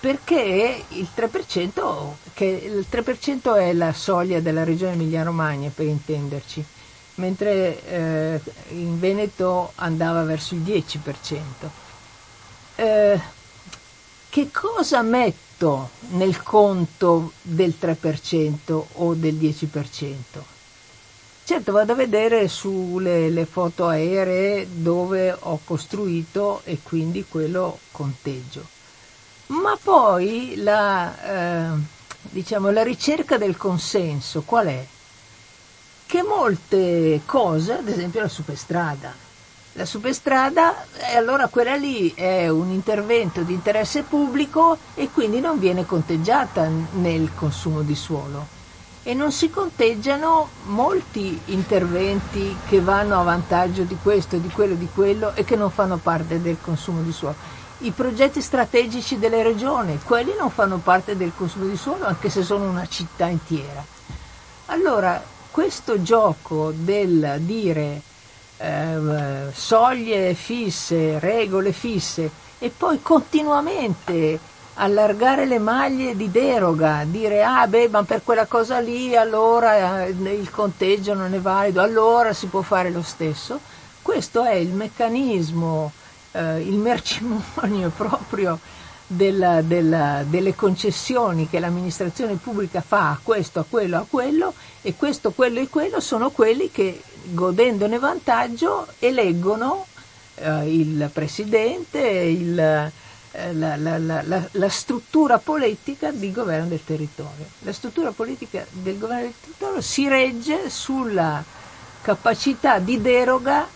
[0.00, 6.64] perché il 3%, che il 3% è la soglia della regione Emilia-Romagna per intenderci,
[7.16, 11.40] mentre eh, in Veneto andava verso il 10%.
[12.74, 13.20] Eh,
[14.28, 15.02] che cosa
[15.62, 20.16] metto nel conto del 3% o del 10%?
[21.44, 28.66] Certo, vado a vedere sulle foto aeree dove ho costruito e quindi quello conteggio.
[29.46, 31.78] Ma poi la, eh,
[32.22, 34.86] diciamo, la ricerca del consenso qual è?
[36.06, 39.14] Che molte cose, ad esempio la superstrada,
[39.72, 45.58] la superstrada, e allora quella lì è un intervento di interesse pubblico e quindi non
[45.58, 48.60] viene conteggiata nel consumo di suolo
[49.04, 54.88] e non si conteggiano molti interventi che vanno a vantaggio di questo, di quello, di
[54.94, 57.34] quello e che non fanno parte del consumo di suolo.
[57.78, 62.44] I progetti strategici delle regioni, quelli non fanno parte del consumo di suolo anche se
[62.44, 63.84] sono una città intera.
[64.66, 68.02] Allora, questo gioco del dire
[68.62, 74.38] eh, soglie fisse, regole fisse e poi continuamente
[74.74, 80.10] allargare le maglie di deroga, dire ah beh ma per quella cosa lì allora eh,
[80.10, 83.58] il conteggio non è valido, allora si può fare lo stesso.
[84.00, 85.92] Questo è il meccanismo,
[86.32, 88.58] eh, il mercimonio proprio
[89.06, 94.94] della, della, delle concessioni che l'amministrazione pubblica fa a questo, a quello, a quello e
[94.96, 99.86] questo, quello e quello sono quelli che godendone vantaggio eleggono
[100.36, 107.46] eh, il presidente, il, eh, la, la, la, la, struttura politica di governo del territorio.
[107.60, 111.42] La struttura politica del governo del territorio si regge sulla
[112.02, 113.66] capacità di deroga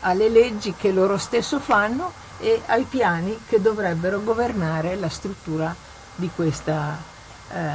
[0.00, 5.74] alle leggi che loro stesso fanno e ai piani che dovrebbero governare la struttura
[6.16, 6.96] di questa
[7.52, 7.70] eh,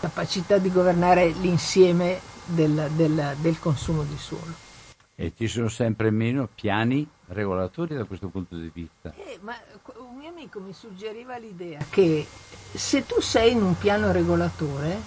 [0.00, 2.20] capacità di governare l'insieme
[2.54, 4.70] del, del, del consumo di suolo.
[5.14, 9.12] E ci sono sempre meno piani regolatori da questo punto di vista.
[9.16, 9.54] Eh, ma
[9.96, 12.26] un mio amico mi suggeriva l'idea che
[12.72, 15.00] se tu sei in un piano regolatore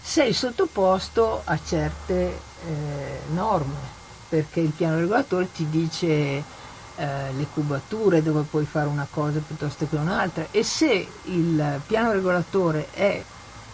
[0.00, 2.14] sei sottoposto a certe
[2.66, 6.06] eh, norme, perché il piano regolatore ti dice
[6.96, 12.12] eh, le cubature dove puoi fare una cosa piuttosto che un'altra e se il piano
[12.12, 13.22] regolatore è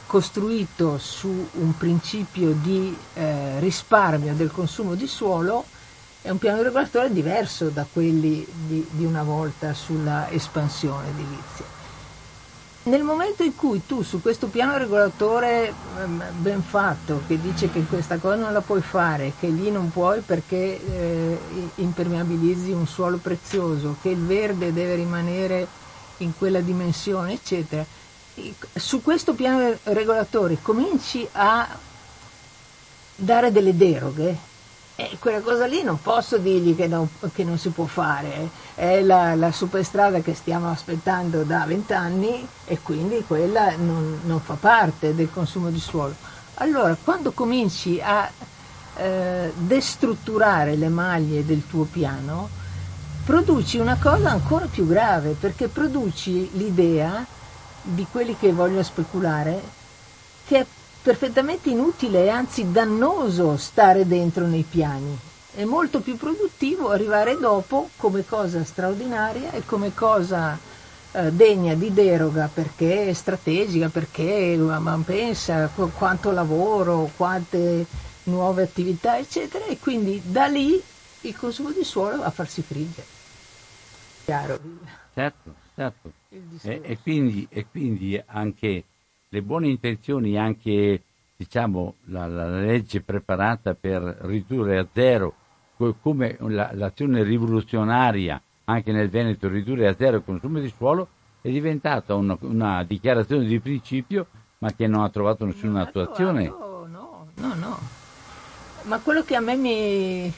[0.09, 5.67] costruito su un principio di eh, risparmio del consumo di suolo,
[6.23, 11.77] è un piano regolatore diverso da quelli di, di una volta sulla espansione edilizia.
[12.85, 17.85] Nel momento in cui tu su questo piano regolatore ehm, ben fatto, che dice che
[17.85, 21.39] questa cosa non la puoi fare, che lì non puoi perché eh,
[21.75, 25.67] impermeabilizzi un suolo prezioso, che il verde deve rimanere
[26.19, 27.85] in quella dimensione, eccetera,
[28.75, 31.67] su questo piano regolatore cominci a
[33.15, 34.47] dare delle deroghe,
[35.01, 39.01] e quella cosa lì non posso dirgli che non, che non si può fare, è
[39.01, 45.15] la, la, superstrada che stiamo aspettando da vent'anni e quindi quella non, non, fa parte
[45.15, 46.17] del consumo di suolo.
[46.55, 48.29] Allora, quando cominci a
[48.97, 52.49] eh, destrutturare le maglie del tuo piano,
[53.25, 57.25] produci una cosa ancora più grave, perché produci l'idea
[57.95, 59.61] di quelli che vogliono speculare
[60.47, 60.67] che è
[61.03, 65.17] perfettamente inutile e anzi dannoso stare dentro nei piani.
[65.55, 70.59] È molto più produttivo arrivare dopo come cosa straordinaria e come cosa
[71.13, 77.87] eh, degna di deroga perché è strategica, perché man pensa quanto lavoro, quante
[78.25, 80.81] nuove attività, eccetera, e quindi da lì
[81.23, 83.07] il consumo di suolo va a farsi friggere.
[84.25, 84.59] Chiaro?
[85.15, 86.18] Certo, certo.
[86.31, 88.85] E, e, quindi, e, quindi, anche
[89.29, 91.03] le buone intenzioni, anche
[91.37, 95.35] diciamo, la, la, legge preparata per ridurre a zero,
[96.01, 101.09] come la, l'azione rivoluzionaria anche nel Veneto, ridurre a zero il consumo di suolo,
[101.41, 104.27] è diventata una, una dichiarazione di principio,
[104.59, 106.45] ma che non ha trovato nessuna attuazione.
[106.45, 107.79] No, no, no, no.
[108.83, 110.33] Ma quello che a me mi,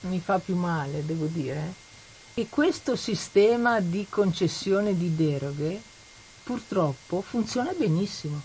[0.00, 1.72] mi fa più male, devo dire,
[2.34, 5.80] e questo sistema di concessione di deroghe
[6.42, 8.40] purtroppo funziona benissimo,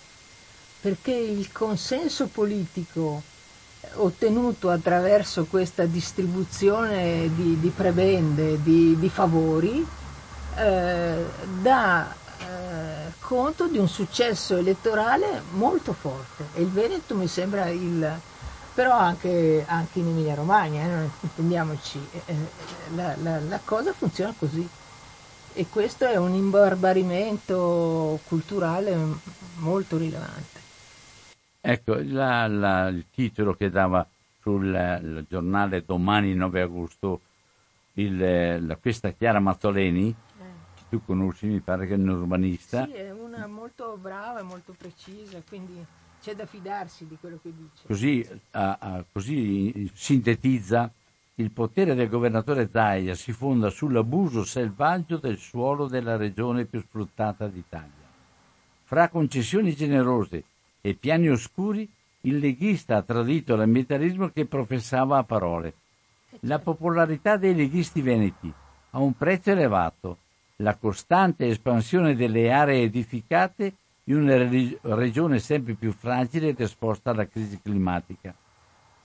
[0.80, 3.22] perché il consenso politico
[3.96, 9.86] ottenuto attraverso questa distribuzione di, di prebende, di, di favori,
[10.56, 11.26] eh,
[11.62, 16.48] dà eh, conto di un successo elettorale molto forte.
[16.54, 18.20] E il Veneto mi sembra il
[18.74, 22.36] però anche, anche in Emilia Romagna, eh, intendiamoci, eh, eh,
[22.96, 24.68] la, la, la cosa funziona così
[25.54, 28.96] e questo è un imbarbarimento culturale
[29.58, 30.60] molto rilevante.
[31.62, 34.08] Ecco, la, il titolo che dava
[34.40, 37.22] sul giornale Domani 9 agosto
[37.94, 40.44] il, la, questa Chiara Mazzoleni, eh.
[40.76, 42.86] che tu conosci, mi pare che è un urbanista.
[42.86, 45.86] Sì, è una molto brava e molto precisa, quindi
[46.22, 47.88] c'è da fidarsi di quello che dice.
[47.88, 50.92] Così, a, a, così sintetizza
[51.36, 57.48] il potere del governatore Zaia si fonda sull'abuso selvaggio del suolo della regione più sfruttata
[57.48, 58.08] d'Italia.
[58.84, 60.44] Fra concessioni generose
[60.82, 61.90] e piani oscuri,
[62.22, 65.74] il leghista ha tradito l'ambientalismo che professava a parole.
[66.42, 68.52] La popolarità dei leghisti veneti
[68.92, 70.18] a un prezzo elevato,
[70.58, 73.76] la costante espansione delle aree edificate
[74.10, 74.38] in una
[74.96, 78.34] regione sempre più fragile ed esposta alla crisi climatica.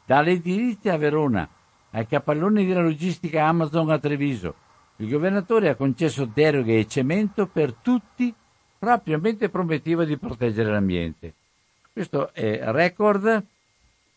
[0.04, 1.48] Dall'edilizia a Verona
[1.90, 4.54] ai capalloni della logistica Amazon a Treviso,
[4.96, 8.32] il governatore ha concesso deroghe e cemento per tutti,
[8.78, 11.34] proprio mentre prometteva di proteggere l'ambiente.
[11.92, 13.44] Questo è record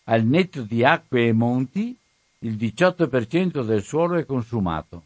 [0.06, 1.96] al netto di acque e monti,
[2.40, 5.04] il 18% del suolo è consumato.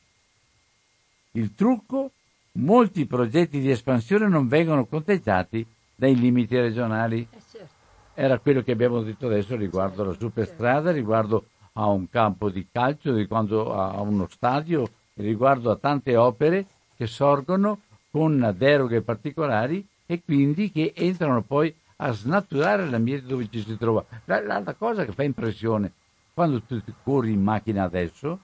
[1.32, 2.12] Il trucco?
[2.54, 7.26] Molti progetti di espansione non vengono conteggiati dai limiti regionali.
[7.32, 7.70] Eh certo.
[8.14, 13.16] Era quello che abbiamo detto adesso riguardo alla superstrada, riguardo a un campo di calcio,
[13.16, 16.66] riguardo a uno stadio, riguardo a tante opere
[16.98, 17.80] che sorgono
[18.12, 24.04] con deroghe particolari e quindi che entrano poi a snaturare l'ambiente dove ci si trova.
[24.26, 25.94] L'altra cosa che fa impressione
[26.34, 28.40] quando tu corri in macchina adesso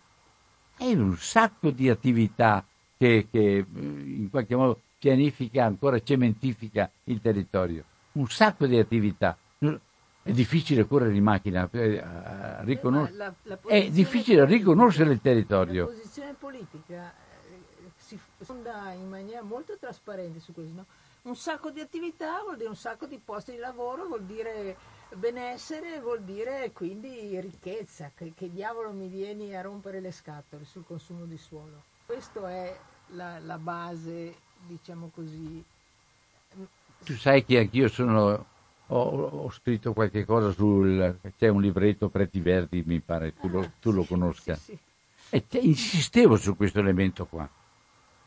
[0.78, 2.64] è un sacco di attività
[2.98, 7.84] che, che in qualche modo pianifica, ancora cementifica il territorio.
[8.14, 9.38] Un sacco di attività.
[9.60, 12.04] È difficile correre in macchina, eh,
[12.66, 15.86] riconos- la, la è difficile riconoscere il territorio.
[15.86, 17.14] La posizione politica
[17.50, 20.74] eh, si fonda in maniera molto trasparente su questo.
[20.76, 20.86] No?
[21.28, 24.78] un sacco di attività vuol dire un sacco di posti di lavoro, vuol dire
[25.14, 28.12] benessere, vuol dire quindi ricchezza.
[28.16, 31.95] Che, che diavolo mi vieni a rompere le scatole sul consumo di suolo?
[32.08, 32.74] Questa è
[33.08, 34.34] la, la base,
[34.66, 35.62] diciamo così.
[37.03, 38.45] Tu sai che anch'io sono,
[38.88, 41.20] ho, ho, scritto qualche cosa sul...
[41.38, 44.55] c'è un libretto Preti Verdi, mi pare, tu lo, tu lo conosca.
[44.55, 44.78] Sì, sì.
[45.32, 47.47] E te, insistevo su questo elemento qua.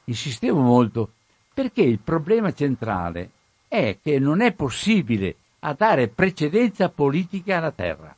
[0.05, 1.15] Insistevo molto
[1.55, 3.31] perché il problema centrale
[3.67, 8.15] è che non è possibile a dare precedenza politica alla terra.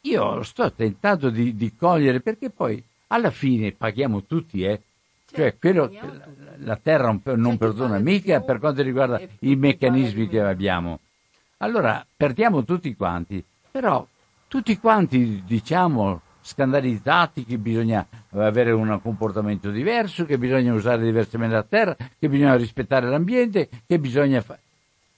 [0.00, 4.80] Io sto tentando di, di cogliere perché poi alla fine paghiamo tutti, eh?
[5.30, 5.90] Cioè, quello,
[6.58, 11.00] la terra non perdona mica per quanto riguarda i meccanismi che abbiamo.
[11.58, 14.06] Allora, perdiamo tutti quanti, però
[14.48, 21.64] tutti quanti diciamo scandalizzati che bisogna avere un comportamento diverso, che bisogna usare diversamente la
[21.64, 24.60] terra, che bisogna rispettare l'ambiente, che bisogna fare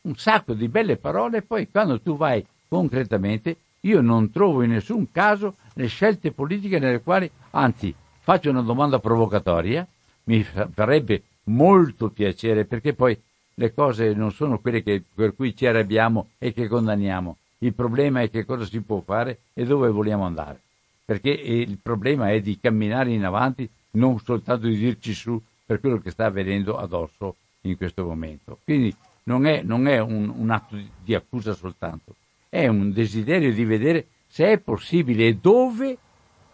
[0.02, 5.10] un sacco di belle parole, poi quando tu vai concretamente, io non trovo in nessun
[5.12, 9.86] caso le scelte politiche nelle quali, anzi, faccio una domanda provocatoria,
[10.24, 13.18] mi farebbe molto piacere perché poi
[13.54, 17.36] le cose non sono quelle che, per cui ci arrabbiamo e che condanniamo.
[17.58, 20.60] Il problema è che cosa si può fare e dove vogliamo andare
[21.08, 26.00] perché il problema è di camminare in avanti, non soltanto di dirci su per quello
[26.00, 28.58] che sta avvenendo addosso in questo momento.
[28.62, 32.14] Quindi non è, non è un, un, atto di accusa soltanto,
[32.50, 35.96] è un desiderio di vedere se è possibile e dove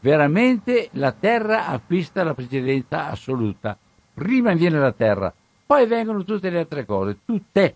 [0.05, 3.75] veramente la terra acquista la precedenza assoluta.
[4.13, 5.33] Prima viene la terra,
[5.65, 7.75] poi vengono tutte le altre cose, tutte,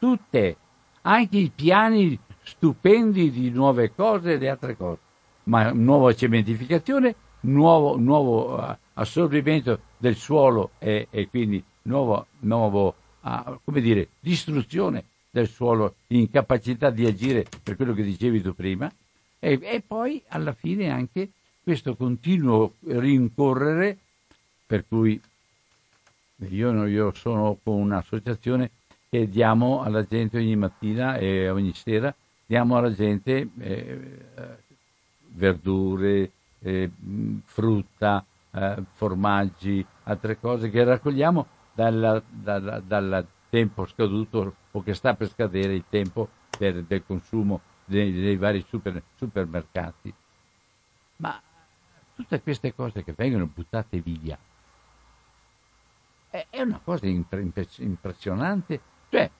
[0.00, 0.56] tutte,
[1.02, 4.98] anche i piani stupendi di nuove cose e di altre cose.
[5.44, 13.60] Ma nuova cementificazione, nuovo, nuovo uh, assorbimento del suolo e, e quindi nuovo, nuovo uh,
[13.64, 18.90] come dire, distruzione del suolo, incapacità di agire per quello che dicevi tu prima,
[19.38, 21.30] e, e poi alla fine anche
[21.70, 23.96] questo continuo rincorrere,
[24.66, 25.20] per cui
[26.48, 28.70] io, io sono con un'associazione
[29.08, 32.12] che diamo alla gente ogni mattina e ogni sera,
[32.44, 34.18] diamo alla gente eh,
[35.28, 36.90] verdure, eh,
[37.44, 45.14] frutta, eh, formaggi, altre cose che raccogliamo dal, dal, dal, tempo scaduto o che sta
[45.14, 50.12] per scadere il tempo per, del consumo dei, dei vari super, supermercati.
[51.18, 51.40] Ma
[52.20, 54.36] tutte queste cose che vengono buttate via,
[56.28, 58.80] è una cosa impressionante.
[59.08, 59.30] Cioè,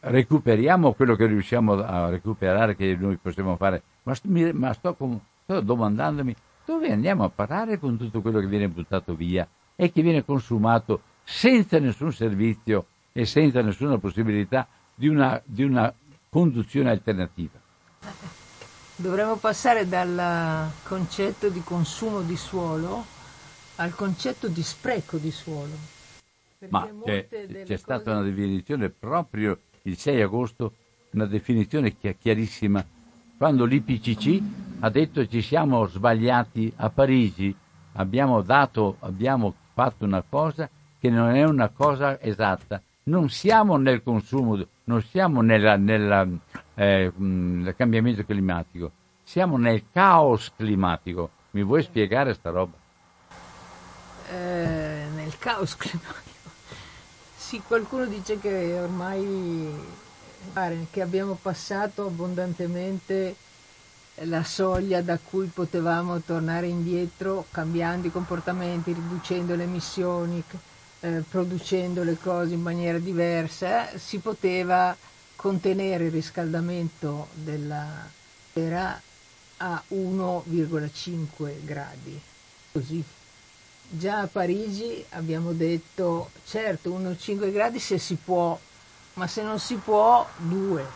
[0.00, 4.14] recuperiamo quello che riusciamo a recuperare, che noi possiamo fare, ma,
[4.52, 4.96] ma sto,
[5.42, 6.34] sto domandandomi
[6.64, 11.00] dove andiamo a parare con tutto quello che viene buttato via e che viene consumato
[11.24, 15.92] senza nessun servizio e senza nessuna possibilità di una, di una
[16.28, 17.61] conduzione alternativa.
[19.02, 23.04] Dovremmo passare dal concetto di consumo di suolo
[23.76, 25.72] al concetto di spreco di suolo.
[26.68, 27.76] Ma c'è, c'è cose...
[27.78, 30.74] stata una definizione proprio il 6 agosto,
[31.10, 32.86] una definizione chiarissima,
[33.36, 34.40] quando l'IPCC
[34.78, 37.52] ha detto ci siamo sbagliati a Parigi,
[37.94, 42.80] abbiamo, dato, abbiamo fatto una cosa che non è una cosa esatta.
[43.04, 46.38] Non siamo nel consumo, non siamo nel
[46.74, 47.12] eh,
[47.76, 48.90] cambiamento climatico,
[49.22, 51.30] siamo nel caos climatico.
[51.52, 52.76] Mi vuoi spiegare sta roba?
[54.30, 56.50] Eh, nel caos climatico.
[57.36, 60.00] Sì, qualcuno dice che ormai
[60.90, 63.36] che abbiamo passato abbondantemente
[64.24, 70.42] la soglia da cui potevamo tornare indietro cambiando i comportamenti, riducendo le emissioni,
[71.00, 74.94] eh, producendo le cose in maniera diversa, si poteva
[75.42, 78.08] contenere il riscaldamento della
[78.52, 78.98] terra
[79.56, 82.20] a 1,5 gradi.
[82.70, 83.02] Così
[83.88, 88.56] già a Parigi abbiamo detto certo 1,5 gradi se si può,
[89.14, 90.86] ma se non si può 2.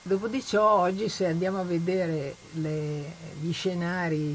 [0.00, 3.04] Dopo di ciò oggi se andiamo a vedere le,
[3.38, 4.34] gli scenari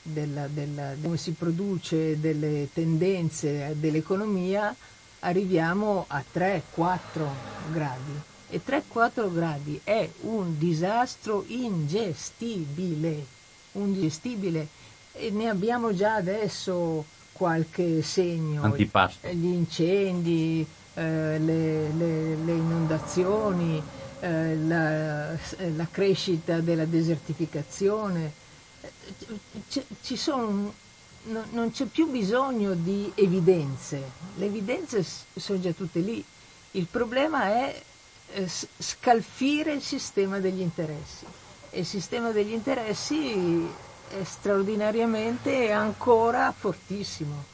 [0.00, 4.74] della, della, come si produce, delle tendenze dell'economia,
[5.20, 6.60] arriviamo a 3-4
[7.70, 8.34] gradi.
[8.48, 13.24] E 3-4 gradi è un disastro ingestibile,
[13.72, 14.68] ingestibile
[15.12, 18.62] e ne abbiamo già adesso qualche segno.
[18.62, 19.28] Antipasto.
[19.28, 23.82] Gli incendi, eh, le, le, le, inondazioni,
[24.20, 28.32] eh, la, la, crescita della desertificazione.
[29.68, 30.72] C- ci sono,
[31.24, 34.02] no, non c'è più bisogno di evidenze,
[34.36, 36.24] le evidenze sono già tutte lì.
[36.72, 37.82] Il problema è
[38.46, 41.26] scalfire il sistema degli interessi.
[41.70, 43.68] E il sistema degli interessi
[44.08, 47.44] è straordinariamente ancora fortissimo.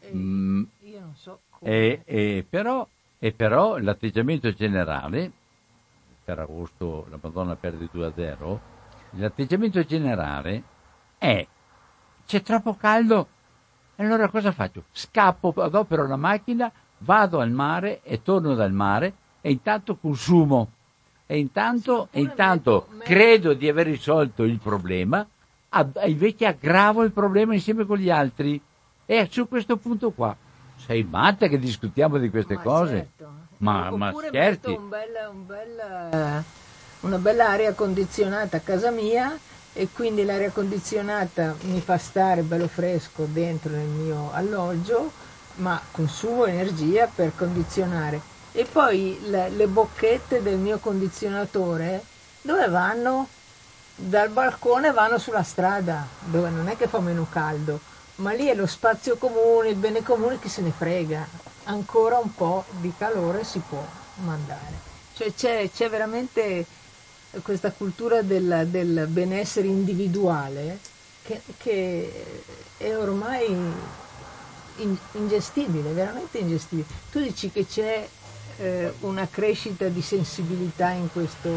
[0.00, 1.70] E mm, io non so come.
[1.70, 2.86] E, e, però,
[3.18, 5.30] e però l'atteggiamento generale,
[6.24, 8.60] per agosto la Madonna perde 2 a 0,
[9.10, 10.62] l'atteggiamento generale
[11.18, 11.46] è
[12.26, 13.28] c'è troppo caldo,
[13.96, 14.84] allora cosa faccio?
[14.92, 19.12] Scappo, adopero la macchina, vado al mare e torno dal mare
[19.46, 20.70] e intanto consumo.
[21.26, 25.26] E intanto, e intanto credo di aver risolto il problema
[26.04, 28.60] invece aggravo il problema insieme con gli altri.
[29.04, 30.34] E su questo punto qua,
[30.76, 32.96] sei matta che discutiamo di queste ma cose?
[32.96, 33.32] Certo.
[33.58, 34.70] Ma, ma scherzi?
[34.70, 36.44] Un bel, un bel,
[37.00, 39.36] una bella aria condizionata a casa mia
[39.74, 45.12] e quindi l'aria condizionata mi fa stare bello fresco dentro nel mio alloggio,
[45.56, 48.32] ma consumo energia per condizionare.
[48.56, 52.02] E poi le, le bocchette del mio condizionatore
[52.40, 53.28] dove vanno?
[53.96, 57.78] dal balcone vanno sulla strada, dove non è che fa meno caldo,
[58.16, 61.26] ma lì è lo spazio comune, il bene comune, chi se ne frega.
[61.64, 63.84] Ancora un po' di calore si può
[64.16, 64.92] mandare.
[65.14, 66.66] Cioè c'è, c'è veramente
[67.42, 70.78] questa cultura del, del benessere individuale
[71.22, 72.26] che, che,
[72.76, 73.50] è ormai
[74.76, 76.86] in, ingestibile, veramente ingestibile.
[77.10, 78.06] Tu dici che c'è
[78.58, 81.50] eh, una crescita di sensibilità in questo,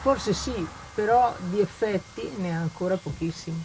[0.00, 3.62] forse sì, però di effetti ne ha ancora pochissimi.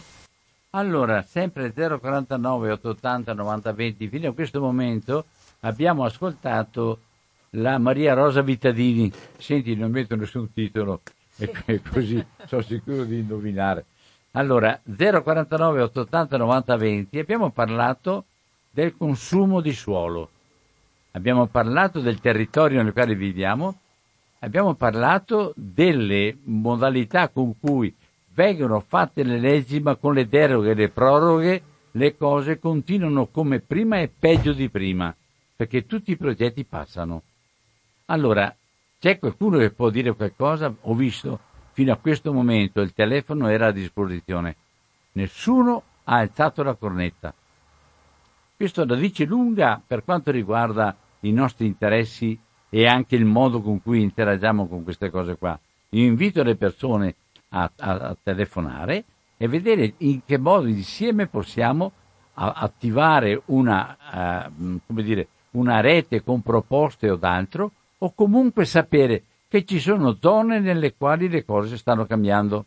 [0.70, 5.26] Allora, sempre 049 880 90 20, fino a questo momento
[5.60, 7.00] abbiamo ascoltato
[7.50, 9.12] la Maria Rosa Vittadini.
[9.36, 11.50] Senti, non metto nessun titolo, sì.
[11.66, 13.84] e così sono sicuro di indovinare.
[14.32, 18.24] Allora, 049 880 90 20, abbiamo parlato
[18.70, 20.30] del consumo di suolo,
[21.12, 23.76] abbiamo parlato del territorio nel quale viviamo
[24.44, 27.94] abbiamo parlato delle modalità con cui
[28.34, 33.60] vengono fatte le leggi, ma con le deroghe e le proroghe le cose continuano come
[33.60, 35.14] prima e peggio di prima,
[35.54, 37.22] perché tutti i progetti passano.
[38.06, 38.54] Allora,
[38.98, 40.74] c'è qualcuno che può dire qualcosa?
[40.82, 41.38] Ho visto
[41.72, 44.56] fino a questo momento il telefono era a disposizione.
[45.12, 47.34] Nessuno ha alzato la cornetta.
[48.56, 53.82] Questo la dice lunga per quanto riguarda i nostri interessi e anche il modo con
[53.82, 55.58] cui interagiamo con queste cose qua.
[55.90, 57.14] Io invito le persone
[57.50, 59.04] a, a, a telefonare
[59.36, 61.92] e vedere in che modo insieme possiamo
[62.34, 69.78] attivare una, uh, dire, una rete con proposte o d'altro, o comunque sapere che ci
[69.80, 72.64] sono zone nelle quali le cose stanno cambiando.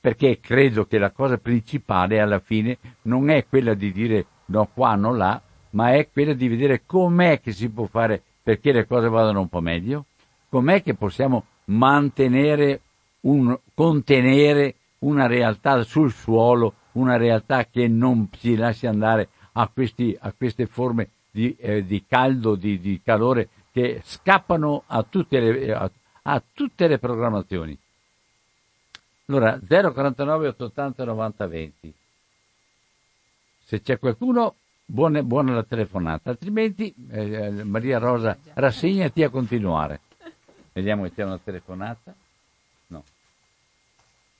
[0.00, 4.94] Perché credo che la cosa principale alla fine non è quella di dire no qua,
[4.94, 5.40] no là,
[5.74, 9.48] ma è quella di vedere com'è che si può fare perché le cose vadano un
[9.48, 10.06] po' meglio,
[10.48, 12.80] com'è che possiamo mantenere,
[13.22, 20.16] un, contenere una realtà sul suolo, una realtà che non si lascia andare a, questi,
[20.18, 25.72] a queste forme di, eh, di caldo, di, di, calore che scappano a tutte le,
[25.72, 25.90] a,
[26.22, 27.76] a tutte le programmazioni.
[29.26, 31.94] Allora, 049 880 90 20.
[33.64, 34.54] Se c'è qualcuno,
[34.84, 40.00] buona, buona la telefonata, altrimenti eh, Maria Rosa rassegnati a continuare.
[40.72, 42.14] Vediamo che c'è una telefonata.
[42.88, 43.04] No.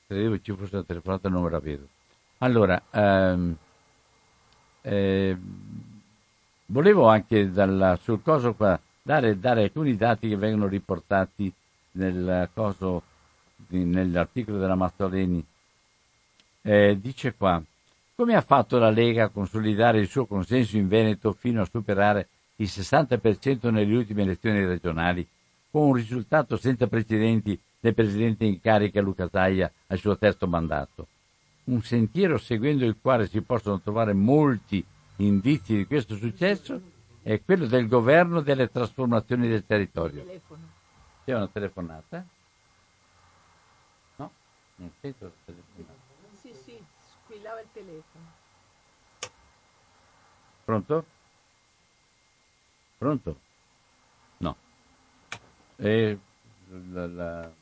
[0.06, 1.86] Credevo ci fosse una telefonata, non me la vedo.
[2.38, 3.56] Allora, ehm,
[4.82, 5.36] eh,
[6.66, 11.52] volevo anche dalla, sul coso qua dare, dare, alcuni dati che vengono riportati
[11.92, 13.02] nel coso,
[13.68, 15.44] nell'articolo della Mazzoleni.
[16.62, 17.62] Eh, dice qua,
[18.14, 22.28] come ha fatto la Lega a consolidare il suo consenso in Veneto fino a superare
[22.56, 25.26] il 60% nelle ultime elezioni regionali,
[25.70, 31.08] con un risultato senza precedenti del presidente in carica Luca Zaia al suo terzo mandato?
[31.64, 34.84] un sentiero seguendo il quale si possono trovare molti
[35.16, 36.80] indizi di questo successo
[37.22, 40.26] è quello del governo delle trasformazioni del territorio.
[41.24, 42.26] C'è una telefonata?
[44.16, 44.30] No?
[44.76, 45.98] Non sento la telefonata.
[46.38, 46.78] Sì, sì,
[47.22, 48.24] squillava il telefono.
[50.64, 51.04] Pronto?
[52.96, 53.40] Pronto?
[54.38, 54.56] No.
[55.76, 56.18] E,
[56.90, 57.52] la, la,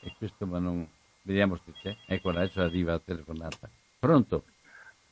[0.00, 0.88] e questo ma non...
[1.24, 1.96] Vediamo se c'è.
[2.06, 3.68] Ecco, adesso arriva la telefonata.
[3.98, 4.44] Pronto?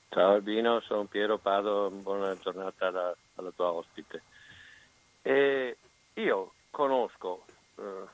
[0.09, 4.22] Ciao Albino, sono Piero Pado, buona giornata alla, alla tua ospite.
[5.22, 5.76] E
[6.14, 7.45] io conosco
[7.76, 8.07] eh,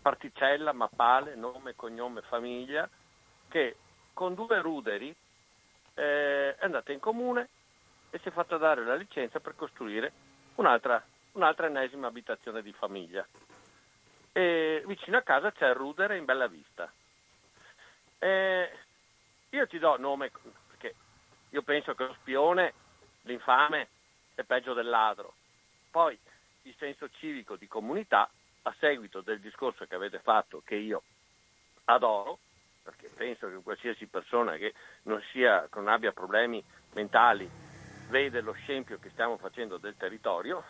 [0.00, 2.88] particella, mappale, nome, cognome, famiglia,
[3.48, 3.76] che
[4.14, 5.14] con due ruderi
[5.94, 7.48] eh, è andata in comune
[8.10, 10.12] e si è fatta dare la licenza per costruire
[10.54, 13.26] un'altra, un'altra ennesima abitazione di famiglia.
[14.32, 16.90] E vicino a casa c'è il rudere in bella vista.
[18.18, 18.70] Eh,
[19.50, 20.30] io ti do nome
[20.68, 20.94] perché
[21.50, 22.72] io penso che lo spione,
[23.22, 23.88] l'infame,
[24.34, 25.34] è peggio del ladro.
[25.90, 26.18] Poi
[26.62, 28.28] il senso civico di comunità,
[28.62, 31.02] a seguito del discorso che avete fatto, che io
[31.84, 32.38] adoro,
[32.84, 34.74] perché penso che qualsiasi persona che
[35.04, 36.62] non, sia, non abbia problemi
[36.92, 37.50] mentali
[38.08, 40.62] vede lo scempio che stiamo facendo del territorio,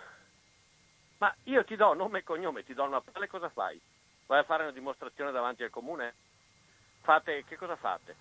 [1.19, 3.79] ma io ti do nome e cognome, ti do una pelle, cosa fai?
[4.27, 6.15] Vai a fare una dimostrazione davanti al comune?
[7.05, 8.17] fate, che cosa fate?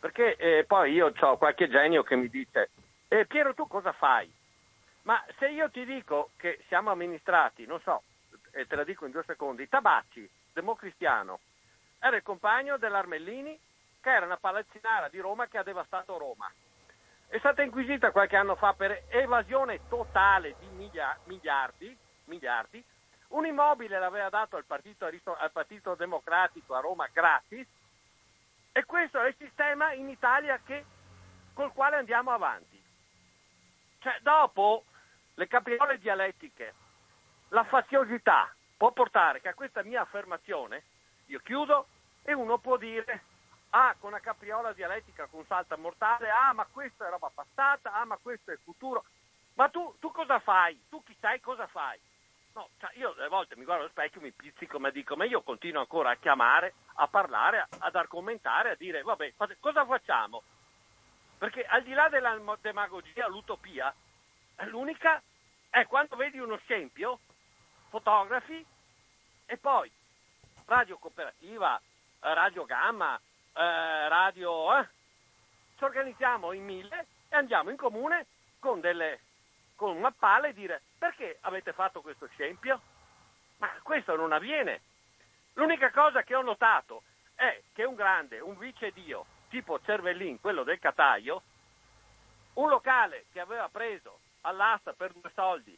[0.00, 2.70] Perché eh, poi io ho qualche genio che mi dice,
[3.08, 4.30] eh, Piero tu cosa fai?
[5.02, 8.02] Ma se io ti dico che siamo amministrati, non so,
[8.50, 11.40] e te la dico in due secondi, Tabacci, democristiano,
[12.06, 13.58] era il compagno dell'Armellini,
[14.00, 16.52] che era una palazzinara di Roma che ha devastato Roma.
[17.26, 20.66] È stata inquisita qualche anno fa per evasione totale di
[21.24, 21.96] miliardi,
[22.26, 22.84] miliardi
[23.28, 27.66] un immobile l'aveva dato al partito, al partito Democratico a Roma gratis
[28.70, 30.84] e questo è il sistema in Italia che,
[31.52, 32.80] col quale andiamo avanti.
[33.98, 34.84] Cioè, dopo
[35.34, 36.74] le capriole dialettiche,
[37.48, 40.84] la faziosità può portare che a questa mia affermazione,
[41.26, 41.86] io chiudo,
[42.24, 43.22] e uno può dire,
[43.70, 48.04] ah, con una capriola dialettica con salta mortale, ah, ma questa è roba passata, ah,
[48.04, 49.04] ma questo è il futuro.
[49.54, 50.80] Ma tu, tu cosa fai?
[50.88, 52.00] Tu chi sai cosa fai?
[52.54, 55.42] No, cioè io a volte mi guardo allo specchio, mi pizzico, ma dico, ma io
[55.42, 60.42] continuo ancora a chiamare, a parlare, ad argomentare, a dire, vabbè, cosa facciamo?
[61.36, 63.92] Perché al di là della demagogia, l'utopia,
[64.66, 65.20] l'unica
[65.68, 67.18] è quando vedi uno scempio,
[67.88, 68.64] fotografi
[69.46, 69.90] e poi
[70.66, 71.80] radio cooperativa,
[72.32, 74.78] radio gamma, eh, radio...
[74.78, 74.88] Eh,
[75.76, 78.26] ci organizziamo in mille e andiamo in comune
[78.60, 79.20] con delle
[79.76, 82.80] con una pala e dire perché avete fatto questo scempio?
[83.58, 84.80] Ma questo non avviene.
[85.54, 87.02] L'unica cosa che ho notato
[87.34, 91.42] è che un grande, un vice dio, tipo Cervellin, quello del Cataio,
[92.54, 95.76] un locale che aveva preso all'asta per due soldi,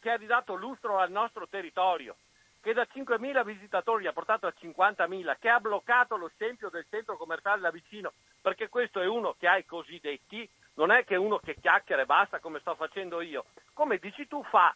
[0.00, 2.16] che ha ridato lustro al nostro territorio,
[2.60, 7.16] che da 5.000 visitatori ha portato a 50.000, che ha bloccato lo scempio del centro
[7.16, 11.38] commerciale da vicino, perché questo è uno che ha i cosiddetti, non è che uno
[11.38, 13.46] che chiacchiera e basta come sto facendo io.
[13.72, 14.74] Come dici tu fa.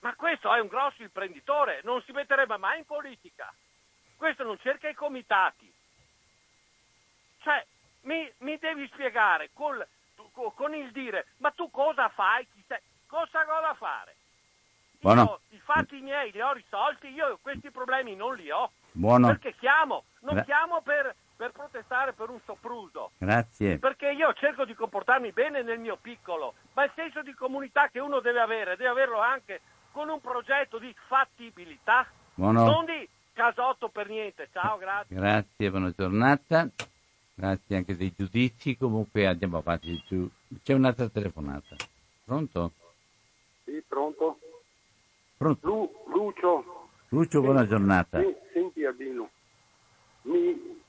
[0.00, 3.52] Ma questo è un grosso imprenditore, non si metterebbe mai in politica.
[4.16, 5.72] Questo non cerca i comitati.
[7.40, 7.64] Cioè,
[8.02, 9.86] mi, mi devi spiegare col,
[10.32, 12.46] con il dire, ma tu cosa fai?
[13.06, 14.16] Cosa ho da fare?
[15.04, 15.22] Buono.
[15.50, 18.70] Io i fatti miei li ho risolti, io questi problemi non li ho.
[18.92, 19.26] Buono.
[19.26, 23.10] Perché chiamo, non Gra- chiamo per, per protestare per un sopruso.
[23.18, 23.78] Grazie.
[23.78, 28.00] Perché io cerco di comportarmi bene nel mio piccolo, ma il senso di comunità che
[28.00, 29.60] uno deve avere, deve averlo anche
[29.92, 32.64] con un progetto di fattibilità, Buono.
[32.64, 34.48] non di casotto per niente.
[34.52, 35.14] Ciao, grazie.
[35.14, 36.66] Grazie, buona giornata.
[37.34, 38.74] Grazie anche dei giudizi.
[38.78, 40.26] Comunque andiamo avanti giù.
[40.62, 41.76] C'è un'altra telefonata.
[42.24, 42.72] Pronto?
[43.64, 44.38] Sì, pronto?
[45.44, 45.68] Pronto?
[45.68, 46.64] Lu, Lucio.
[47.08, 48.18] Lucio, buona giornata.
[48.18, 49.28] Sì, senti Albino,
[50.22, 50.82] mi,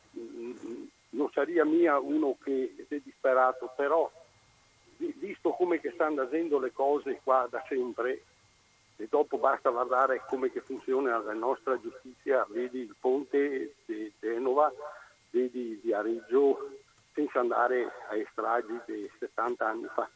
[1.09, 4.09] non sarebbe mia uno che è disperato, però
[4.95, 8.23] visto come che stanno andando le cose qua da sempre,
[8.95, 14.71] e dopo basta guardare come che funziona la nostra giustizia, vedi il ponte di Genova,
[15.31, 16.77] vedi di Areggio,
[17.13, 20.09] senza andare ai stragi di 70 anni fa.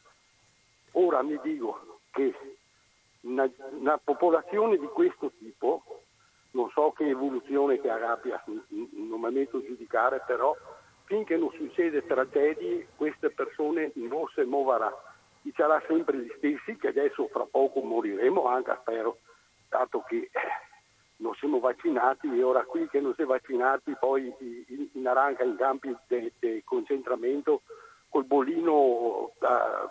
[0.94, 2.34] Ora mi dico che
[3.22, 5.84] una, una popolazione di questo tipo,
[6.52, 10.56] non so che evoluzione che abbia, non mi metto a giudicare, però
[11.06, 14.92] finché non succede tragedie queste persone non si muoverà.
[15.42, 19.18] Ci sarà sempre gli stessi che adesso fra poco moriremo, anche spero,
[19.68, 20.30] dato che
[21.18, 24.34] non siamo vaccinati e ora qui che non si è vaccinati poi
[24.94, 27.62] in, arranca in campi di concentramento
[28.10, 29.32] col bolino uh,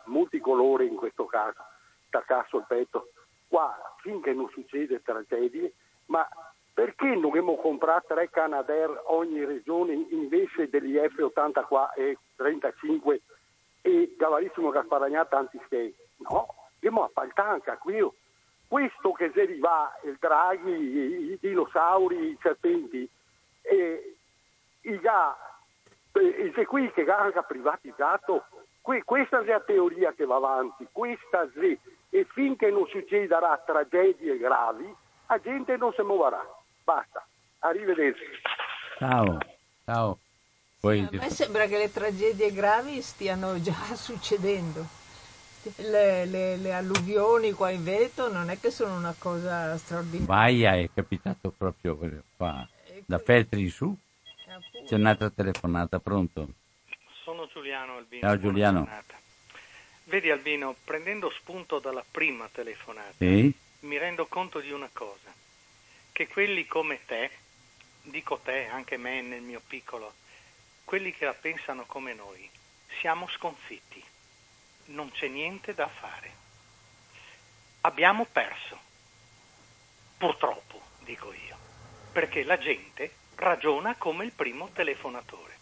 [0.07, 1.63] multicolore in questo caso,
[2.11, 3.11] taccasso al petto.
[3.49, 5.73] Qua finché non succede tragedie,
[6.07, 6.29] ma
[6.73, 13.21] perché non abbiamo comprato tre Canadair ogni regione invece degli F-84 e 35
[13.83, 15.93] e Gavarissimo Gasparagnato antischei?
[16.19, 16.47] No,
[16.77, 18.09] abbiamo appaltato anche qui.
[18.69, 23.09] Questo che se arriva il draghi, i dinosauri, i serpenti,
[23.63, 24.17] e
[24.83, 25.37] i ga,
[26.13, 28.45] e se qui che ha anche privatizzato,
[28.89, 31.79] qui, questa è la teoria che va avanti, questa è,
[32.09, 34.91] e finché non succederà tragedie gravi,
[35.27, 36.43] la gente non si muoverà.
[36.85, 37.23] Basta,
[37.59, 38.25] arrivederci.
[38.97, 39.39] Ciao,
[39.85, 40.19] ciao.
[40.81, 41.01] Poi...
[41.01, 44.87] A me sembra che le tragedie gravi stiano già succedendo.
[45.77, 50.27] Le, le, le, alluvioni qua in Veneto non è che sono una cosa straordinaria.
[50.27, 51.99] Baia è capitato proprio
[52.39, 52.67] qua,
[53.05, 53.95] da Feltri in su.
[54.87, 56.49] C'è un'altra telefonata, pronto?
[57.59, 58.21] Giuliano Albino.
[58.21, 58.89] Ciao Giuliano.
[60.05, 63.53] Vedi Albino, prendendo spunto dalla prima telefonata, sì?
[63.81, 65.35] mi rendo conto di una cosa,
[66.13, 67.31] che quelli come te,
[68.03, 70.15] dico te, anche me nel mio piccolo,
[70.85, 72.49] quelli che la pensano come noi,
[73.01, 74.01] siamo sconfitti
[74.87, 76.31] non c'è niente da fare.
[77.81, 78.79] Abbiamo perso,
[80.17, 81.57] purtroppo, dico io,
[82.13, 85.58] perché la gente ragiona come il primo telefonatore.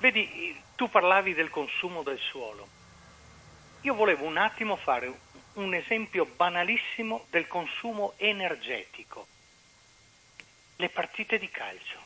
[0.00, 2.66] Vedi, tu parlavi del consumo del suolo.
[3.82, 5.12] Io volevo un attimo fare
[5.54, 9.26] un esempio banalissimo del consumo energetico.
[10.76, 11.98] Le partite di calcio.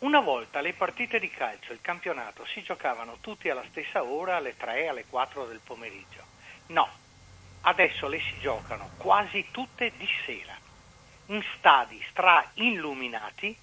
[0.00, 4.54] Una volta le partite di calcio, il campionato, si giocavano tutti alla stessa ora, alle
[4.54, 6.22] 3, alle 4 del pomeriggio.
[6.66, 6.86] No,
[7.62, 10.54] adesso le si giocano quasi tutte di sera,
[11.28, 13.56] in stadi stra illuminati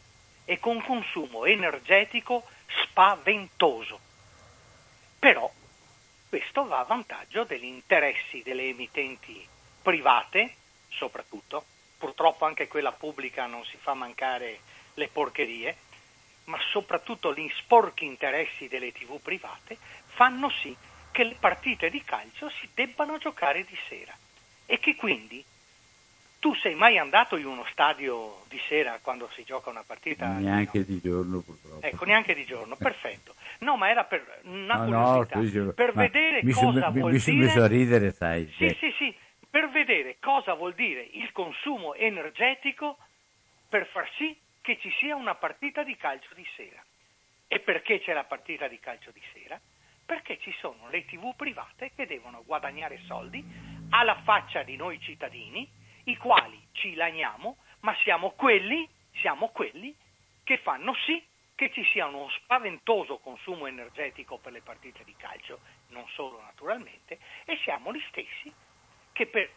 [0.44, 2.48] e con consumo energetico
[2.84, 4.00] spaventoso.
[5.20, 5.52] Però
[6.30, 9.46] questo va a vantaggio degli interessi delle emittenti
[9.82, 10.56] private,
[10.90, 11.66] soprattutto,
[11.98, 14.60] purtroppo anche quella pubblica non si fa mancare
[14.96, 15.78] le porcherie,
[16.46, 20.76] ma soprattutto gli sporchi interessi delle tv private fanno sì
[21.12, 24.18] che le partite di calcio si debbano giocare di sera
[24.66, 25.44] e che quindi
[26.42, 30.28] tu sei mai andato in uno stadio di sera quando si gioca una partita?
[30.28, 30.86] Neanche no?
[30.86, 31.86] di giorno purtroppo.
[31.86, 33.36] Ecco, neanche di giorno, perfetto.
[33.60, 37.20] No, ma era per una no, curiosità, no, per vedere mi cosa mi, vuol mi,
[37.20, 37.38] dire...
[37.38, 38.52] Mi so ridere, sai.
[38.58, 38.78] Sì, che...
[38.80, 39.16] sì, sì,
[39.48, 42.98] per vedere cosa vuol dire il consumo energetico
[43.70, 46.84] per far sì che ci sia una partita di calcio di sera.
[47.48, 49.62] E perché c'è la partita di calcio di sera?
[50.04, 53.46] Perché ci sono le tv private che devono guadagnare soldi
[53.92, 55.70] alla faccia di noi cittadini,
[56.06, 58.88] i quali ci lagniamo, ma siamo quelli,
[59.20, 59.96] siamo quelli
[60.44, 61.24] che fanno sì
[61.56, 67.20] che ci sia uno spaventoso consumo energetico per le partite di calcio, non solo naturalmente,
[67.46, 68.52] e siamo gli stessi
[69.12, 69.50] che per,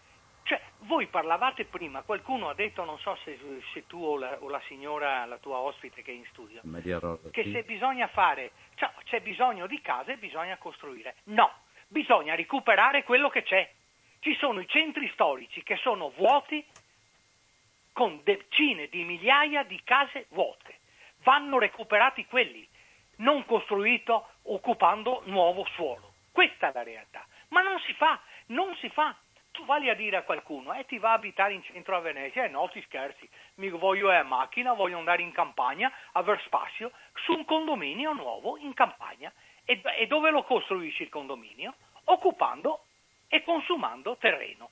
[0.45, 3.39] cioè, voi parlavate prima, qualcuno ha detto, non so se,
[3.73, 6.61] se tu o la, o la, signora, la tua ospite che è in studio,
[6.99, 7.53] Rosa, che sì.
[7.53, 11.17] se bisogna fare, cioè, c'è bisogno di case, bisogna costruire.
[11.25, 11.51] No,
[11.89, 13.73] bisogna recuperare quello che c'è.
[14.25, 16.65] Ci sono i centri storici che sono vuoti
[17.93, 20.79] con decine di migliaia di case vuote.
[21.25, 22.67] Vanno recuperati quelli.
[23.17, 26.15] non costruito occupando nuovo suolo.
[26.33, 27.27] Questa è la realtà.
[27.49, 29.15] Ma non si fa, non si fa.
[29.51, 32.45] Tu vai a dire a qualcuno, eh, ti va a abitare in centro a Venezia,
[32.45, 37.35] eh, no, ti scherzi, mi voglio a macchina, voglio andare in campagna, aver spazio, su
[37.35, 39.31] un condominio nuovo in campagna.
[39.67, 41.75] E, e dove lo costruisci il condominio?
[42.05, 42.87] Occupando
[43.35, 44.71] e consumando terreno.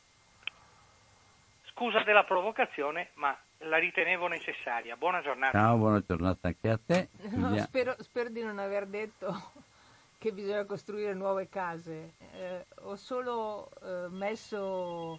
[1.64, 4.96] Scusa della provocazione, ma la ritenevo necessaria.
[4.96, 5.58] Buona giornata.
[5.58, 7.08] Ciao, buona giornata anche a te.
[7.34, 9.50] No, spero, spero, di non aver detto
[10.16, 12.12] che bisogna costruire nuove case.
[12.34, 15.18] Eh, ho solo eh, messo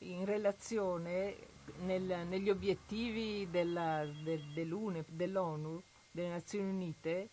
[0.00, 1.34] in relazione
[1.78, 7.28] nel, negli obiettivi della, del, dell'UNE, dell'ONU, delle Nazioni Unite,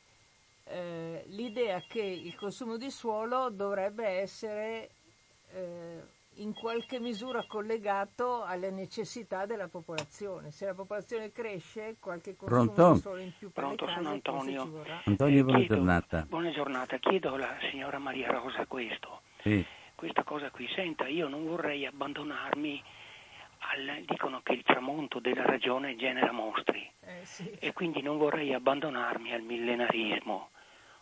[0.67, 4.89] eh, l'idea che il consumo di suolo dovrebbe essere
[5.53, 6.01] eh,
[6.37, 10.51] in qualche misura collegato alle necessità della popolazione.
[10.51, 12.93] Se la popolazione cresce, qualche consumo Pronto?
[12.93, 14.83] di suolo in più per Pronto, sono Antonio.
[15.05, 16.25] Antonio, buona Chiedo- giornata.
[16.27, 16.97] Buona giornata.
[16.97, 19.21] Chiedo alla signora Maria Rosa questo.
[19.41, 19.63] Sì.
[19.95, 22.83] Questa cosa qui, senta, io non vorrei abbandonarmi
[23.59, 24.03] al...
[24.05, 27.49] dicono che il tramonto della ragione genera mostri Eh, sì.
[27.59, 30.49] e quindi non vorrei abbandonarmi al millenarismo.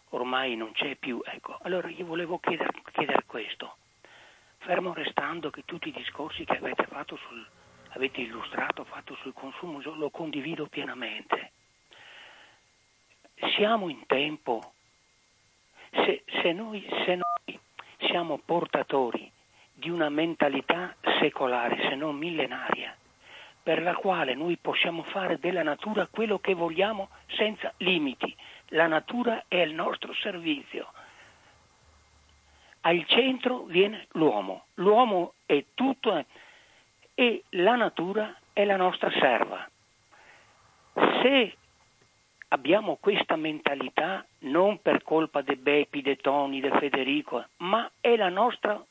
[0.09, 1.57] Ormai non c'è più, ecco.
[1.61, 3.77] Allora io volevo chiedere, chiedere questo.
[4.61, 7.45] Fermo restando che tutti i discorsi che avete fatto sul
[7.93, 11.51] avete illustrato, fatto sul consumo, lo condivido pienamente.
[13.55, 14.73] Siamo in tempo,
[15.91, 17.59] se, se noi, se noi
[18.07, 19.29] siamo portatori
[19.73, 22.95] di una mentalità secolare, se non millenaria,
[23.63, 28.33] per la quale noi possiamo fare della natura quello che vogliamo senza limiti.
[28.67, 30.91] La natura è il nostro servizio.
[32.81, 34.65] Al centro viene l'uomo.
[34.75, 36.25] L'uomo è tutto
[37.13, 39.69] e la natura è la nostra serva.
[41.21, 41.57] Se
[42.49, 48.29] abbiamo questa mentalità non per colpa de Beppi, de Toni, de Federico, ma è la
[48.29, 48.83] nostra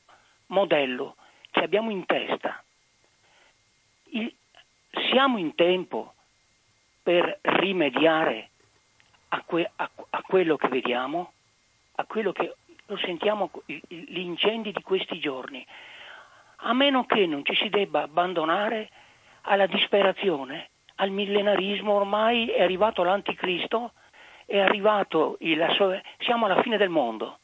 [0.47, 1.15] modello
[1.51, 2.63] che abbiamo in testa.
[4.05, 4.33] Il-
[5.09, 6.13] siamo in tempo
[7.03, 8.49] per rimediare
[9.29, 11.33] a, que- a- a quello che vediamo,
[11.95, 12.55] a quello che
[12.85, 15.65] lo sentiamo, gli incendi di questi giorni,
[16.63, 18.89] a meno che non ci si debba abbandonare
[19.41, 23.93] alla disperazione, al millenarismo, ormai è arrivato l'anticristo,
[24.45, 25.65] è arrivato il,
[26.19, 27.39] siamo alla fine del mondo.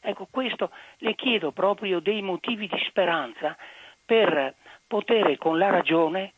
[0.00, 3.56] Ecco, questo le chiedo proprio dei motivi di speranza
[4.04, 4.54] per
[4.86, 6.32] poter con la ragione,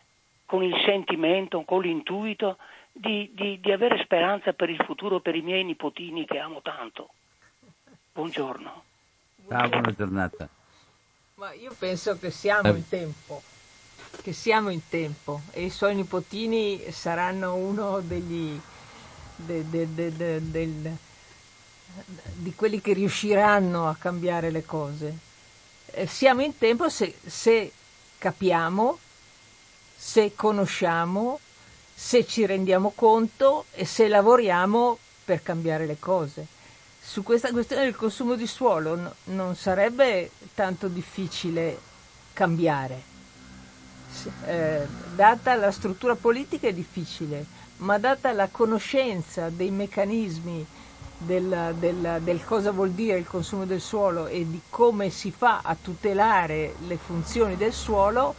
[0.44, 2.58] con il sentimento, con l'intuito,
[2.92, 7.08] di, di- di avere speranza per il futuro, per i miei nipotini che amo tanto.
[8.16, 8.84] Buongiorno.
[9.48, 10.48] Ciao, buona giornata.
[11.34, 13.42] Ma io penso che siamo in tempo,
[14.22, 18.56] che siamo in tempo e i suoi nipotini saranno uno degli
[19.34, 20.96] de- de- de- de- del-
[22.34, 25.18] di quelli che riusciranno a cambiare le cose.
[25.86, 27.72] Eh, siamo in tempo se, se
[28.18, 28.96] capiamo,
[29.96, 31.40] se conosciamo,
[31.92, 36.53] se ci rendiamo conto e se lavoriamo per cambiare le cose.
[37.06, 41.78] Su questa questione del consumo di suolo no- non sarebbe tanto difficile
[42.32, 43.12] cambiare.
[44.46, 47.44] Eh, data la struttura politica è difficile,
[47.78, 50.66] ma data la conoscenza dei meccanismi
[51.18, 55.60] del, del- del cosa vuol dire il consumo del suolo e di come si fa
[55.62, 58.34] a tutelare le funzioni del suolo,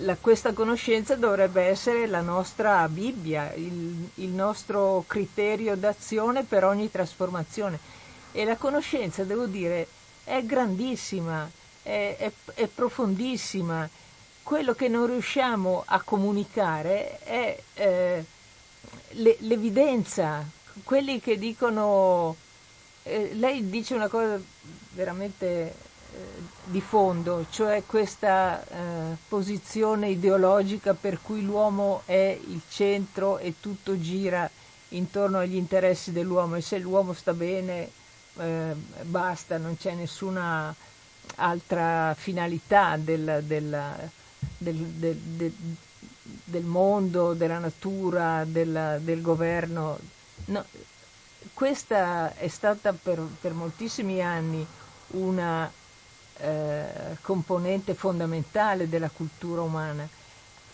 [0.00, 6.90] la- questa conoscenza dovrebbe essere la nostra Bibbia, il, il nostro criterio d'azione per ogni
[6.90, 7.78] trasformazione.
[8.32, 9.86] E la conoscenza, devo dire,
[10.24, 11.48] è grandissima,
[11.82, 13.88] è, è- è profondissima.
[14.42, 18.24] Quello che non riusciamo a comunicare è eh,
[19.10, 20.44] le- l'evidenza.
[20.84, 22.36] Quelli che dicono,
[23.04, 24.38] eh, lei dice una cosa
[24.90, 25.74] veramente
[26.64, 34.00] di fondo, cioè questa eh, posizione ideologica per cui l'uomo è il centro e tutto
[34.00, 34.48] gira
[34.90, 37.90] intorno agli interessi dell'uomo e se l'uomo sta bene
[38.38, 40.74] eh, basta, non c'è nessuna
[41.36, 43.96] altra finalità del, della-
[44.58, 45.76] del- del- del-
[46.44, 49.98] del mondo, della natura, della- del governo.
[50.46, 50.64] No,
[51.54, 54.66] questa è stata per, per moltissimi anni
[55.08, 55.70] una
[56.38, 60.08] eh, componente fondamentale della cultura umana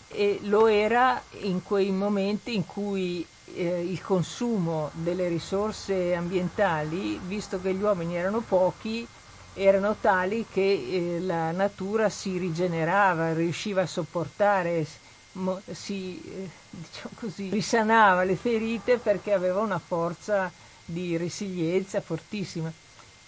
[0.09, 7.59] e lo era in quei momenti in cui eh, il consumo delle risorse ambientali, visto
[7.59, 9.07] che gli uomini erano pochi,
[9.55, 14.85] erano tali che eh, la natura si rigenerava, riusciva a sopportare,
[15.33, 20.51] mo- si eh, diciamo così, risanava le ferite perché aveva una forza
[20.85, 22.71] di resilienza fortissima.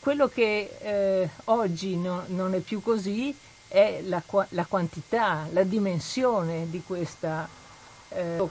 [0.06, 3.36] Quello che eh, oggi no, non è più così
[3.68, 7.50] è la, la, quantità, la dimensione di questa
[8.10, 8.48] eh,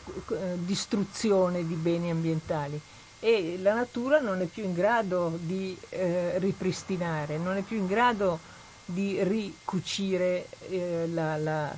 [0.56, 2.80] distruzione di beni ambientali
[3.20, 7.86] e la natura non è più in grado di eh, ripristinare, non è più in
[7.86, 8.40] grado
[8.84, 11.70] di ricucire eh, la, la,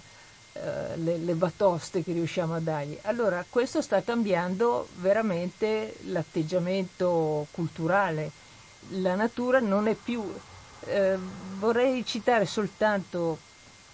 [0.55, 2.97] eh, le, le, batoste che riusciamo a dargli.
[3.03, 8.45] Allora questo sta cambiando veramente l'atteggiamento culturale.
[8.91, 10.22] La natura non è più...
[10.89, 11.16] Eh,
[11.59, 13.39] vorrei citare soltanto,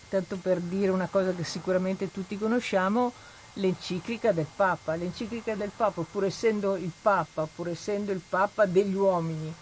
[0.09, 3.13] tanto per dire una cosa che sicuramente tutti conosciamo,
[3.55, 4.95] l'enciclica del Papa.
[4.95, 9.53] L'enciclica del Papa, pur essendo il Papa, pur essendo il Papa degli uomini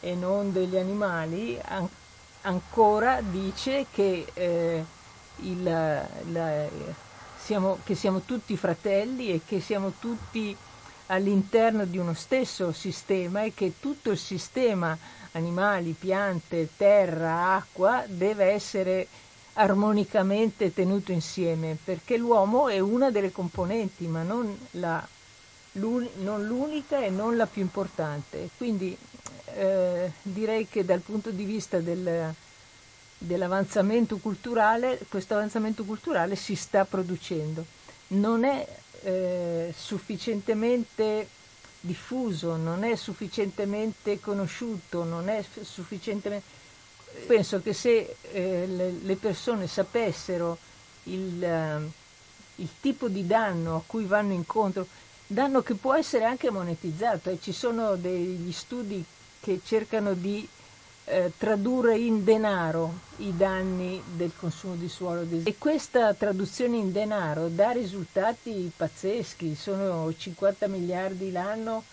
[0.00, 1.88] e non degli animali, an-
[2.42, 4.84] ancora dice che, eh,
[5.36, 6.68] il, la,
[7.42, 10.56] siamo, che siamo tutti fratelli e che siamo tutti
[11.10, 14.96] all'interno di uno stesso sistema e che tutto il sistema
[15.32, 19.06] animali, piante, terra, acqua deve essere
[19.54, 25.06] armonicamente tenuto insieme, perché l'uomo è una delle componenti, ma non, la,
[25.72, 28.48] non l'unica e non la più importante.
[28.56, 28.96] Quindi
[29.54, 32.32] eh, direi che dal punto di vista del,
[33.18, 37.64] dell'avanzamento culturale, questo avanzamento culturale si sta producendo.
[38.08, 38.66] Non è
[39.02, 41.28] eh, sufficientemente
[41.80, 46.58] diffuso, non è sufficientemente conosciuto, non è sufficientemente
[47.26, 50.58] penso che se eh, le, le, persone sapessero
[51.04, 51.90] il, uh,
[52.62, 54.86] il, tipo di danno a cui vanno incontro,
[55.26, 59.04] danno che può essere anche monetizzato, e ci sono degli studi
[59.40, 60.46] che cercano di
[61.10, 67.48] eh, tradurre in denaro i danni del consumo di suolo e questa traduzione in denaro
[67.48, 71.84] dà risultati pazzeschi, sono 50 miliardi l'anno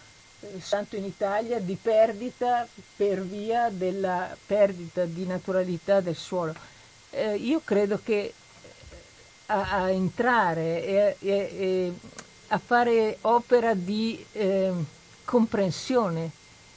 [0.69, 6.53] tanto in Italia, di perdita per via della perdita di naturalità del suolo.
[7.09, 8.33] Eh, io credo che
[9.47, 11.93] a, a entrare e, e, e,
[12.49, 14.71] a fare opera di eh,
[15.25, 16.31] comprensione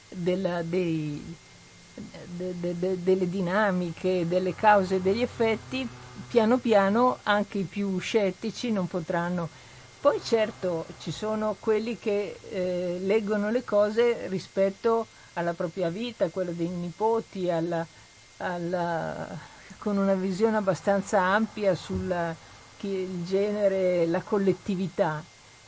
[0.09, 1.36] della, dei,
[2.24, 5.86] de, de, de, delle dinamiche, delle cause e degli effetti,
[6.28, 9.48] piano piano anche i più scettici non potranno
[10.01, 16.53] poi certo ci sono quelli che eh, leggono le cose rispetto alla propria vita, quella
[16.53, 17.86] dei nipoti, alla,
[18.38, 19.28] alla,
[19.76, 22.34] con una visione abbastanza ampia sul
[22.78, 25.22] genere, la collettività.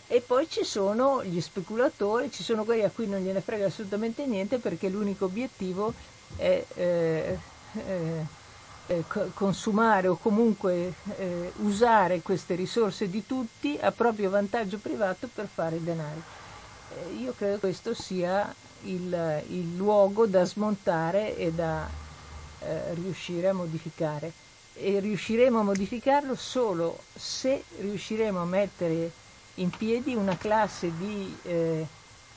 [0.07, 4.25] E poi ci sono gli speculatori, ci sono quelli a cui non gliene frega assolutamente
[4.25, 5.93] niente perché l'unico obiettivo
[6.37, 7.39] è eh,
[7.75, 8.27] eh,
[8.87, 9.05] eh,
[9.35, 15.83] consumare o comunque eh, usare queste risorse di tutti a proprio vantaggio privato per fare
[15.83, 16.23] denari.
[16.91, 18.53] Eh, io credo che questo sia
[18.83, 22.01] il, il luogo da smontare e da
[22.95, 24.31] riuscire a modificare.
[24.75, 29.11] E riusciremo a modificarlo solo se riusciremo a mettere
[29.55, 31.87] in piedi una classe di eh,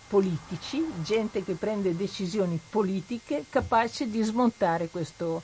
[0.08, 5.42] politici, gente che prende decisioni politiche capace di smontare questo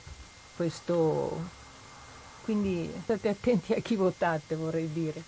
[0.54, 1.60] questo
[2.44, 5.22] quindi state attenti a chi votate vorrei dire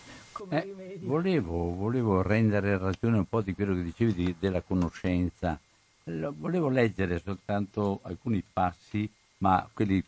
[0.49, 5.59] eh, volevo, volevo, rendere ragione un po' di quello che dicevi di, della conoscenza.
[6.05, 9.09] Volevo leggere soltanto alcuni passi
[9.39, 10.03] ma quelli,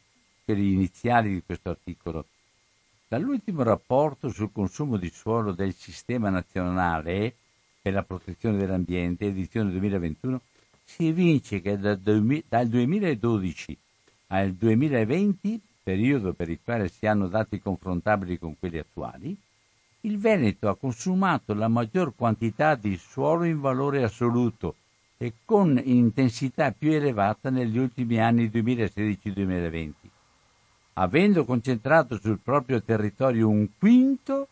[0.45, 2.27] quelli iniziali di questo articolo.
[3.07, 7.37] Dall'ultimo rapporto sul consumo di suolo del sistema nazionale
[7.87, 10.41] per la protezione dell'ambiente edizione 2021
[10.83, 13.79] si evince che dal 2012
[14.27, 19.37] al 2020, periodo per il quale si hanno dati confrontabili con quelli attuali,
[20.01, 24.75] il Veneto ha consumato la maggior quantità di suolo in valore assoluto
[25.17, 29.93] e con intensità più elevata negli ultimi anni 2016-2020,
[30.95, 34.49] avendo concentrato sul proprio territorio un quinto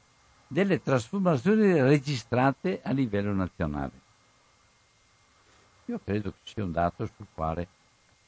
[0.46, 4.02] delle trasformazioni registrate a livello nazionale.
[5.86, 7.68] Io credo che sia un dato sul quale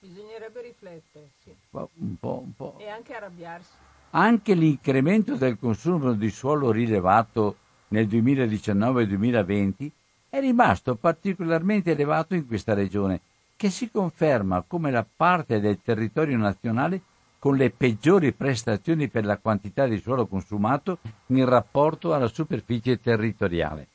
[0.07, 1.51] Bisognerebbe riflettere, sì.
[1.71, 2.77] Un po', un po'.
[2.79, 3.71] E anche arrabbiarsi.
[4.11, 7.57] Anche l'incremento del consumo di suolo rilevato
[7.89, 9.91] nel 2019-2020
[10.29, 13.21] è rimasto particolarmente elevato in questa regione,
[13.57, 17.01] che si conferma come la parte del territorio nazionale
[17.47, 23.87] con le peggiori prestazioni per la quantità di suolo consumato in rapporto alla superficie territoriale.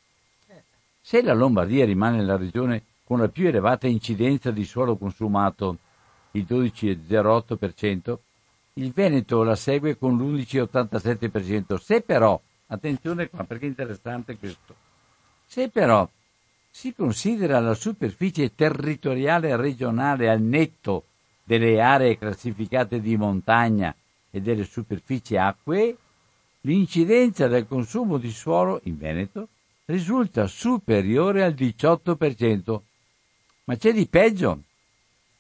[1.02, 5.80] Se la Lombardia rimane la regione con la più elevata incidenza di suolo consumato
[6.32, 8.18] il 12,08%,
[8.76, 11.76] il Veneto la segue con l'11,87%.
[11.76, 14.76] Se però, attenzione qua perché è interessante questo,
[15.45, 16.08] se però
[16.70, 21.04] si considera la superficie territoriale regionale al netto
[21.52, 23.93] delle aree classificate di montagna
[24.30, 25.97] e delle superfici acquee,
[26.62, 29.49] l'incidenza del consumo di suolo in Veneto
[29.84, 32.80] risulta superiore al 18%.
[33.66, 34.62] Ma c'è di peggio.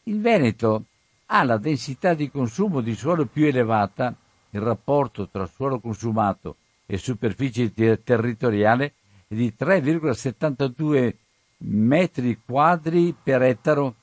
[0.03, 0.83] Il Veneto
[1.27, 4.13] ha la densità di consumo di suolo più elevata,
[4.49, 8.93] il rapporto tra suolo consumato e superficie territoriale
[9.29, 11.13] è di 3,72
[11.59, 13.95] metri quadri per ettaro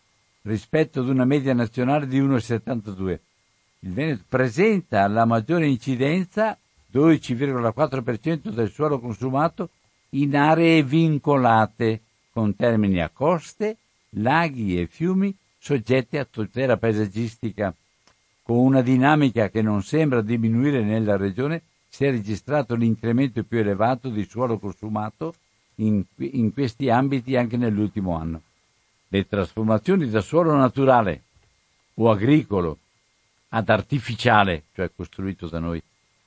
[0.49, 3.19] rispetto ad una media nazionale di 1,72.
[3.81, 6.57] Il Veneto presenta la maggiore incidenza,
[6.93, 9.69] 12,4% del suolo consumato,
[10.11, 12.01] in aree vincolate,
[12.33, 13.77] con termini a coste,
[14.11, 17.75] laghi e fiumi soggetti a tutela paesaggistica.
[18.43, 24.09] Con una dinamica che non sembra diminuire nella regione, si è registrato l'incremento più elevato
[24.09, 25.35] di suolo consumato
[25.77, 28.43] in, in questi ambiti anche nell'ultimo anno.
[29.09, 31.23] Le trasformazioni da suolo naturale
[31.95, 32.79] o agricolo
[33.51, 35.83] ad artificiale, cioè costruito da noi,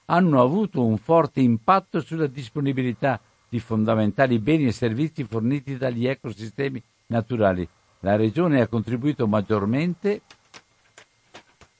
[0.05, 6.81] hanno avuto un forte impatto sulla disponibilità di fondamentali beni e servizi forniti dagli ecosistemi
[7.07, 7.67] naturali.
[7.99, 10.21] La Regione ha contribuito maggiormente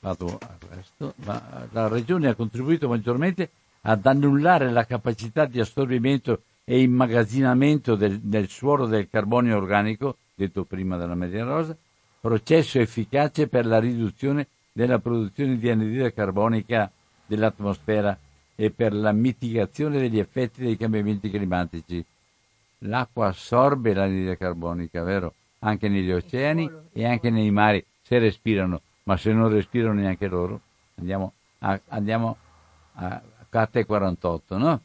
[0.02, 3.50] vado a questo, la, la Regione ha contribuito maggiormente
[3.82, 10.64] ad annullare la capacità di assorbimento e immagazzinamento del, del suolo del carbonio organico, detto
[10.64, 11.76] prima della media rosa,
[12.20, 16.92] processo efficace per la riduzione della produzione di anidride carbonica
[17.26, 18.18] dell'atmosfera
[18.56, 22.04] e per la mitigazione degli effetti dei cambiamenti climatici.
[22.80, 25.34] L'acqua assorbe l'anidride carbonica, vero?
[25.60, 30.60] Anche negli oceani e anche nei mari, se respirano, ma se non respirano neanche loro,
[30.96, 32.38] andiamo a, andiamo
[32.94, 34.82] a Cate 48, no?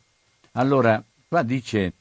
[0.53, 1.93] Allora, qua dice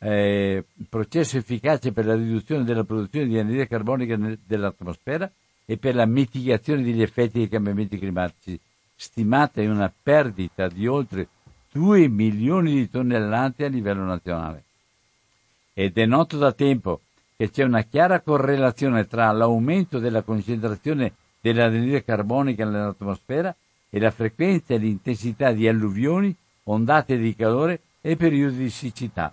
[0.00, 5.30] eh, processo efficace per la riduzione della produzione di anidride carbonica dell'atmosfera
[5.64, 8.58] e per la mitigazione degli effetti dei cambiamenti climatici,
[8.94, 11.28] stimata in una perdita di oltre
[11.72, 14.64] 2 milioni di tonnellate a livello nazionale.
[15.74, 17.00] Ed è noto da tempo
[17.36, 23.54] che c'è una chiara correlazione tra l'aumento della concentrazione dell'anidride carbonica nell'atmosfera
[23.90, 26.34] e la frequenza e l'intensità di alluvioni,
[26.64, 29.32] ondate di calore e periodi di siccità.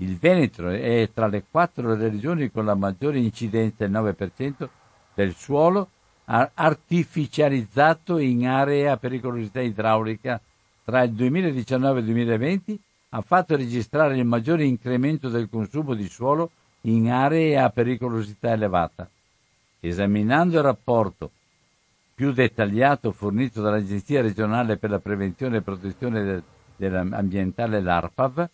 [0.00, 4.68] Il Veneto è tra le quattro regioni con la maggiore incidenza, il 9%,
[5.14, 5.88] del suolo
[6.24, 10.40] artificializzato in aree a pericolosità idraulica.
[10.84, 12.80] Tra il 2019 e il 2020
[13.10, 16.50] ha fatto registrare il maggiore incremento del consumo di suolo
[16.82, 19.08] in aree a pericolosità elevata.
[19.80, 21.30] Esaminando il rapporto
[22.14, 26.42] più dettagliato fornito dall'Agenzia regionale per la prevenzione e protezione
[26.76, 28.48] dell'ambientale, l'ARPAV,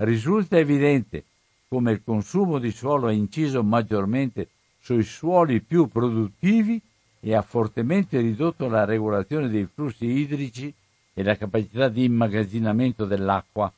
[0.00, 1.24] risulta evidente
[1.68, 4.48] come il consumo di suolo ha inciso maggiormente
[4.80, 6.80] sui suoli più produttivi
[7.20, 10.72] e ha fortemente ridotto la regolazione dei flussi idrici
[11.12, 13.70] e la capacità di immagazzinamento dell'acqua.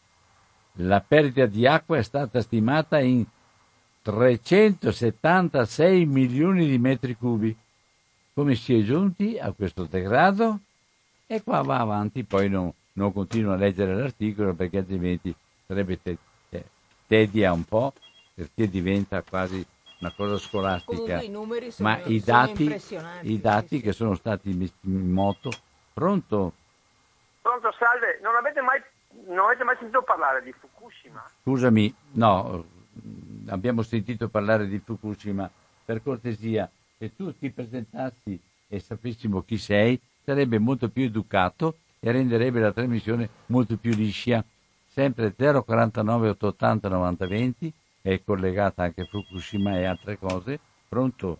[0.76, 3.24] La perdita di acqua è stata stimata in
[4.02, 7.54] 376 milioni di metri cubi.
[8.32, 10.60] Come si è giunti a questo degrado?
[11.26, 15.34] E qua va avanti, poi non, non continuo a leggere l'articolo perché altrimenti
[15.72, 16.18] sarebbe te,
[16.50, 16.64] te,
[17.06, 17.94] tedia un po',
[18.34, 19.64] perché diventa quasi
[20.00, 21.22] una cosa scolastica.
[21.22, 22.80] I numeri sono, Ma i dati,
[23.22, 25.50] i dati che sono stati in moto,
[25.94, 26.52] pronto?
[27.40, 28.80] Pronto, salve, non avete mai,
[29.26, 31.24] non avete mai sentito parlare di Fukushima?
[31.42, 32.64] Scusami, no,
[33.48, 35.50] abbiamo sentito parlare di Fukushima,
[35.84, 38.38] per cortesia, se tu ti presentassi
[38.68, 44.44] e sapessimo chi sei, sarebbe molto più educato e renderebbe la trasmissione molto più liscia.
[44.92, 50.60] Sempre 049 880 9020 è collegata anche Fukushima e altre cose.
[50.86, 51.38] Pronto?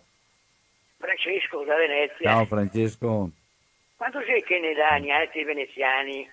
[0.97, 2.31] Francesco da Venezia.
[2.31, 3.29] Ciao Francesco.
[3.95, 6.27] Quanto c'è che ne dà agli altri veneziani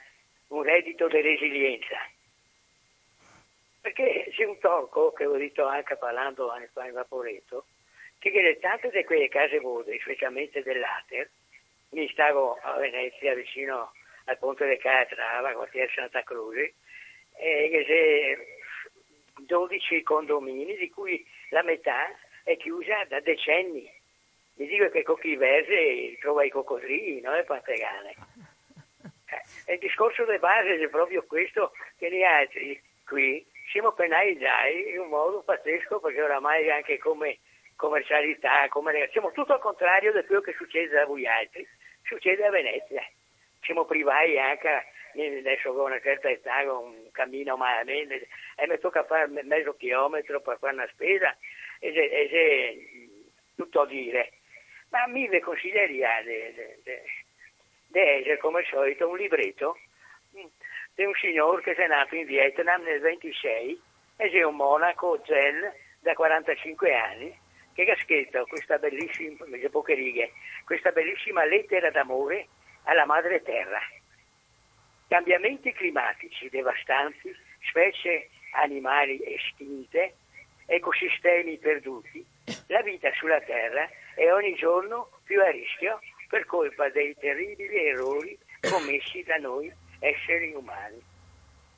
[0.48, 1.98] un reddito di resilienza?
[3.82, 7.66] Perché c'è un tocco, che ho detto anche parlando anche qua in Vaporetto,
[8.18, 11.28] che tante di quelle case vuote, specialmente dell'Ater,
[11.90, 13.92] mi stavo a Venezia vicino
[14.24, 16.72] al ponte del Calatrava, quartiere Santa Croce,
[17.40, 22.06] e c'è 12 condomini, di cui la metà
[22.44, 23.90] è chiusa da decenni.
[24.54, 28.14] Mi dico che con chi verse trova i coccodrilli, non le pantegane.
[29.64, 34.98] Eh, il discorso di base è proprio questo, che gli altri qui siamo penalizzati in
[34.98, 37.38] un modo pazzesco perché oramai anche come
[37.76, 41.66] commercialità, come, siamo tutto al contrario di quello che succede a voi altri,
[42.02, 43.02] succede a Venezia.
[43.62, 49.04] Siamo privati anche adesso con una certa età, con un cammino malamente, e mi tocca
[49.04, 51.36] fare mezzo chilometro per fare una spesa,
[51.78, 52.76] e c'è
[53.56, 54.32] tutto a dire.
[54.90, 56.40] Ma mi consiglieria di
[57.92, 59.78] essere come al solito un libretto
[60.94, 63.80] di un signore che è nato in Vietnam nel 26
[64.16, 67.38] e è un monaco zen da 45 anni
[67.72, 70.32] che ha scritto questa bellissima, poche righe,
[70.64, 72.48] questa bellissima lettera d'amore
[72.84, 73.80] alla madre terra.
[75.10, 77.34] Cambiamenti climatici devastanti,
[77.68, 80.14] specie animali estinte,
[80.66, 82.24] ecosistemi perduti,
[82.68, 88.38] la vita sulla terra è ogni giorno più a rischio per colpa dei terribili errori
[88.70, 89.68] commessi da noi
[89.98, 91.02] esseri umani.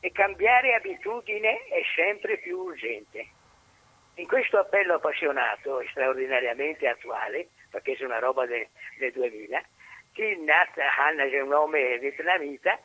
[0.00, 3.26] E cambiare abitudine è sempre più urgente.
[4.16, 8.66] In questo appello appassionato e straordinariamente attuale, perché è una roba del,
[8.98, 9.64] del 2000,
[10.12, 12.78] Kim Nat Han, che è un nome vietnamita,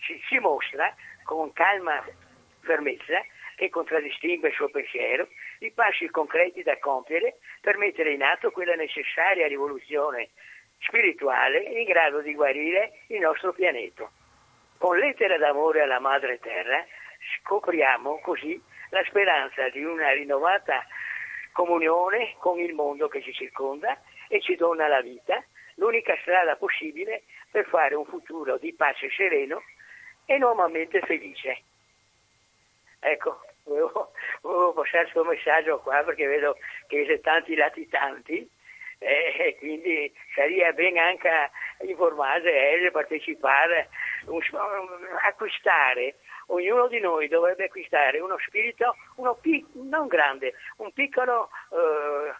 [0.00, 0.94] ci, ci mostra
[1.24, 2.04] con calma
[2.60, 3.22] fermezza
[3.56, 5.28] che contraddistingue il suo pensiero,
[5.60, 10.30] i passi concreti da compiere per mettere in atto quella necessaria rivoluzione
[10.80, 14.10] spirituale in grado di guarire il nostro pianeta.
[14.78, 16.82] Con lettera d'amore alla Madre Terra
[17.38, 20.86] scopriamo così la speranza di una rinnovata
[21.52, 25.44] comunione con il mondo che ci circonda e ci dona la vita,
[25.74, 29.62] l'unica strada possibile per fare un futuro di pace sereno
[30.30, 31.60] e nuovamente felice.
[33.00, 34.12] Ecco, volevo,
[34.42, 38.48] volevo passare questo messaggio qua perché vedo che siete tanti latitanti
[38.98, 41.50] e quindi sarebbe bene anche
[41.80, 43.88] informare e partecipare,
[45.24, 46.16] acquistare
[46.46, 52.34] ognuno di noi dovrebbe acquistare uno spirito, uno pic- non grande, un piccolo eh,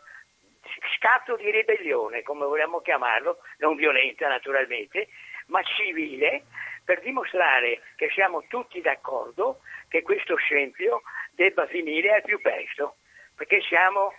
[0.97, 5.09] scatto di ribellione, come vogliamo chiamarlo, non violenta naturalmente,
[5.47, 6.45] ma civile,
[6.91, 12.97] per dimostrare che siamo tutti d'accordo che questo scempio debba finire al più presto,
[13.37, 14.12] perché siamo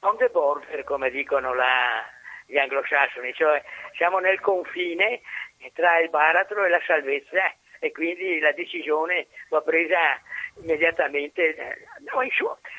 [0.00, 2.04] on the border, come dicono la,
[2.44, 3.62] gli anglosassoni, cioè
[3.94, 5.20] siamo nel confine
[5.74, 10.20] tra il baratro e la salvezza e quindi la decisione va presa
[10.60, 11.86] immediatamente.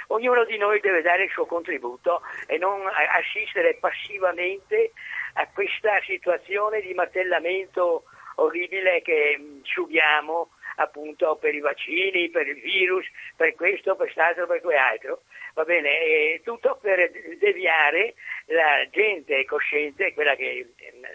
[0.08, 4.92] ognuno di noi deve dare il suo contributo e non assistere passivamente
[5.36, 8.04] a questa situazione di martellamento
[8.42, 10.50] orribile che subiamo
[10.80, 13.06] appunto per i vaccini, per il virus,
[13.36, 15.24] per questo, per quest'altro, per quell'altro.
[15.54, 18.14] Va bene, e tutto per deviare
[18.46, 20.70] la gente cosciente, quella che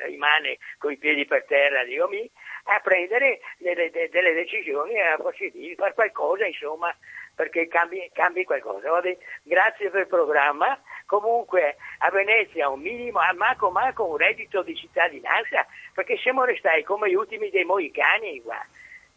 [0.06, 2.30] rimane con i piedi per terra, dico mi,
[2.64, 6.94] a prendere delle, delle decisioni, a fare qualcosa, insomma,
[7.34, 8.90] perché cambi, cambi qualcosa.
[8.90, 10.80] Vabbè, grazie per il programma.
[11.06, 16.82] Comunque a Venezia un minimo, a Marco Marco un reddito di cittadinanza, perché siamo restati
[16.82, 18.64] come gli ultimi dei moicani qua.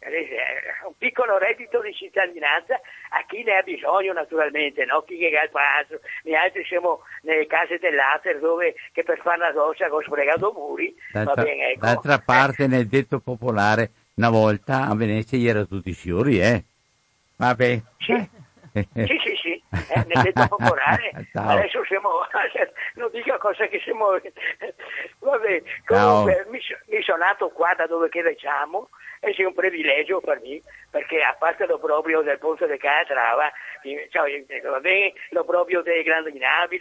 [0.00, 5.02] Un piccolo reddito di cittadinanza a chi ne ha bisogno naturalmente, no?
[5.02, 9.38] chi che ha il palazzo, noi altri siamo nelle case dell'Ater dove che per fare
[9.38, 10.94] una doccia con sfregato muri.
[11.12, 11.86] D'altra, bene, ecco.
[11.86, 16.64] d'altra parte nel detto popolare una volta a Venezia gli era tutti fiori, eh?
[17.36, 17.80] Vabbè.
[17.98, 18.28] Sì.
[18.78, 21.10] Sì, sì, sì, eh, nel detto popolare.
[21.34, 22.10] Adesso siamo,
[22.94, 24.18] non dico cosa che siamo...
[25.20, 28.88] Vabbè, comunque mi, mi, sono nato qua da dove che leggiamo
[29.20, 30.60] e è un privilegio per me,
[30.90, 33.50] perché a parte lo proprio del ponte di Calatrava,
[34.10, 36.78] cioè, va bene, lo proprio dei grandi navi,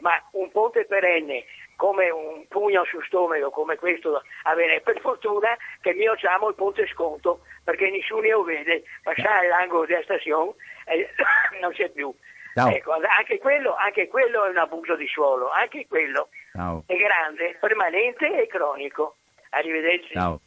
[0.00, 1.44] ma un ponte perenne
[1.78, 6.88] come un pugno sul stomaco come questo avere per fortuna che noi facciamo il ponte
[6.88, 10.54] sconto perché nessuno lo vede passare l'angolo della stazione
[10.86, 11.08] e
[11.62, 12.12] non c'è più
[12.52, 16.82] ecco, anche, quello, anche quello è un abuso di suolo anche quello Ciao.
[16.84, 19.14] è grande, permanente e cronico
[19.50, 20.40] arrivederci Ciao.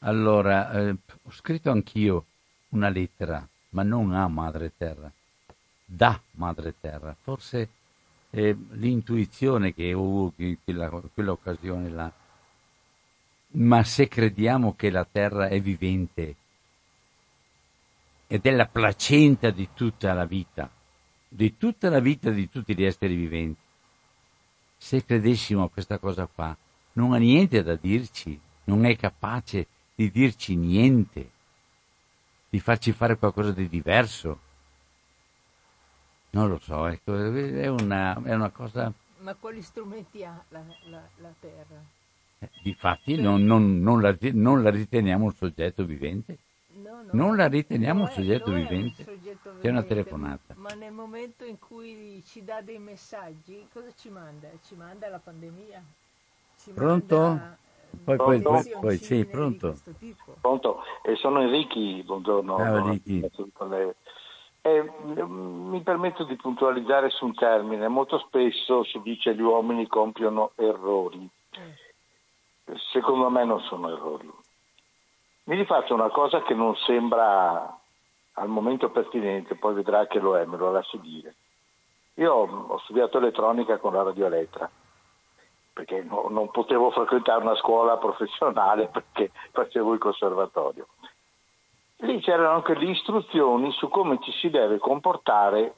[0.00, 2.24] allora eh, ho scritto anch'io
[2.70, 5.08] una lettera ma non a Madre Terra
[5.84, 7.68] da Madre Terra forse
[8.34, 12.12] eh, l'intuizione che ho in quella, quell'occasione là.
[13.54, 16.36] Ma se crediamo che la terra è vivente
[18.26, 20.70] ed è la placenta di tutta la vita,
[21.28, 23.60] di tutta la vita di tutti gli esseri viventi,
[24.78, 26.56] se credessimo a questa cosa qua,
[26.94, 31.30] non ha niente da dirci, non è capace di dirci niente,
[32.48, 34.50] di farci fare qualcosa di diverso
[36.32, 38.92] non lo so, ecco, è una, è una cosa...
[39.18, 41.82] Ma quali strumenti ha la, la, la Terra?
[42.38, 46.38] Eh, difatti non, non, non, la, non, la, riteniamo un soggetto vivente.
[46.82, 49.02] No, no, non la riteniamo no un soggetto è, vivente.
[49.02, 50.54] Un soggetto C'è una vivente, telefonata.
[50.56, 54.48] Ma nel momento in cui ci dà dei messaggi, cosa ci manda?
[54.64, 55.82] Ci manda la pandemia.
[56.58, 57.16] Ci Pronto?
[57.20, 57.58] Manda
[58.04, 58.78] Poi, poi, poi, Pronto?
[58.80, 59.76] poi, sì, pronto.
[60.40, 60.82] Pronto?
[61.04, 62.56] Eh, sono Enrichi, buongiorno.
[62.56, 63.30] Ciao, Enrichi.
[64.62, 64.90] Eh,
[65.26, 67.88] mi permetto di puntualizzare su un termine.
[67.88, 71.28] Molto spesso si dice gli uomini compiono errori.
[72.92, 74.30] Secondo me non sono errori.
[75.44, 77.76] Mi rifaccio una cosa che non sembra
[78.34, 81.34] al momento pertinente, poi vedrà che lo è, me lo lasci dire.
[82.14, 84.70] Io ho studiato elettronica con la radioelettra
[85.72, 90.86] perché no- non potevo frequentare una scuola professionale perché facevo il conservatorio.
[92.02, 95.74] Lì c'erano anche le istruzioni su come ci si deve comportare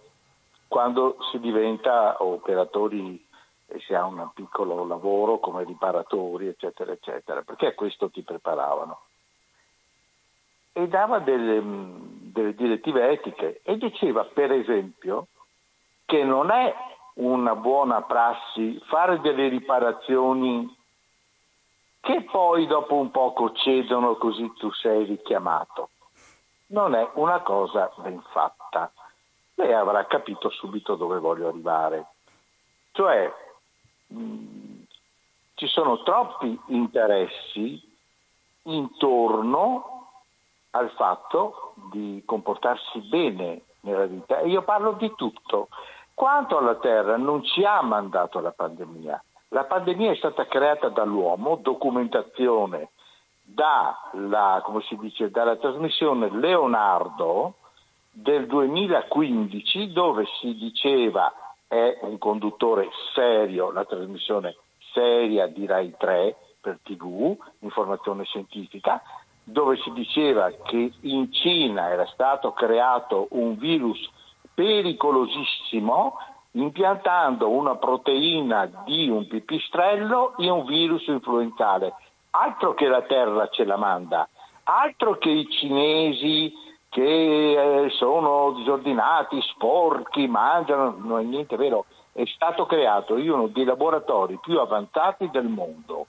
[0.69, 3.23] quando si diventa operatori
[3.67, 9.01] e si ha un piccolo lavoro come riparatori, eccetera, eccetera, perché a questo ti preparavano.
[10.73, 15.27] E dava delle, mh, delle direttive etiche e diceva, per esempio,
[16.07, 16.75] che non è
[17.17, 20.75] una buona prassi fare delle riparazioni
[22.01, 25.91] che poi dopo un poco cedono così tu sei richiamato.
[26.67, 28.91] Non è una cosa ben fatta.
[29.55, 32.07] Lei avrà capito subito dove voglio arrivare.
[32.93, 33.33] Cioè,
[34.09, 34.83] mh,
[35.55, 37.81] ci sono troppi interessi
[38.63, 40.09] intorno
[40.71, 44.41] al fatto di comportarsi bene nella vita.
[44.41, 45.69] E io parlo di tutto.
[46.15, 49.23] Quanto alla Terra non ci ha mandato la pandemia.
[49.49, 52.91] La pandemia è stata creata dall'uomo, documentazione
[53.45, 54.65] dalla,
[55.01, 57.55] dice, dalla trasmissione Leonardo
[58.11, 61.33] del 2015 dove si diceva
[61.67, 64.57] è un conduttore serio, la trasmissione
[64.93, 69.03] seria di Rai 3 per TV, informazione scientifica,
[69.43, 74.09] dove si diceva che in Cina era stato creato un virus
[74.55, 76.17] pericolosissimo
[76.53, 81.95] impiantando una proteina di un pipistrello in un virus influenzale.
[82.37, 84.29] Altro che la Terra ce la manda,
[84.65, 86.53] altro che i cinesi
[86.89, 91.85] che eh, sono disordinati, sporchi, mangiano, non è niente vero.
[92.13, 96.07] È stato creato uno dei laboratori più avanzati del mondo,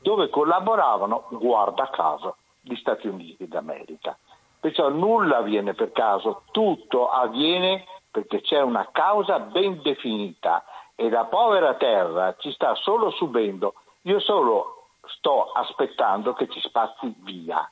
[0.00, 4.16] dove collaboravano, guarda caso, gli Stati Uniti d'America.
[4.58, 11.24] Perciò nulla avviene per caso, tutto avviene perché c'è una causa ben definita e la
[11.24, 13.74] povera terra ci sta solo subendo.
[14.02, 14.75] Io solo
[15.08, 17.68] sto aspettando che ci spazzi via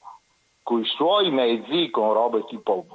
[0.63, 2.87] con i suoi mezzi, con robe tipo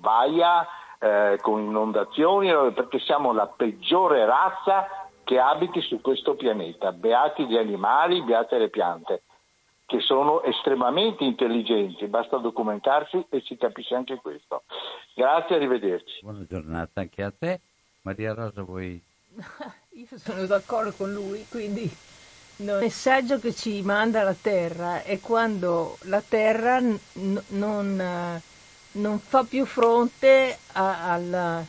[0.00, 0.66] vaia,
[0.98, 4.86] eh, con inondazioni, perché siamo la peggiore razza
[5.24, 6.92] che abiti su questo pianeta.
[6.92, 9.22] Beati gli animali, beate le piante
[9.86, 14.64] che sono estremamente intelligenti, basta documentarsi e si capisce anche questo.
[15.14, 16.20] Grazie, arrivederci.
[16.22, 17.60] Buona giornata anche a te.
[18.02, 19.02] Maria Rosa, vuoi...
[19.94, 21.90] Io sono d'accordo con lui, quindi
[22.56, 26.98] il messaggio che ci manda la Terra è quando la Terra n-
[27.48, 28.40] non, eh,
[28.92, 31.64] non fa più fronte a- alla...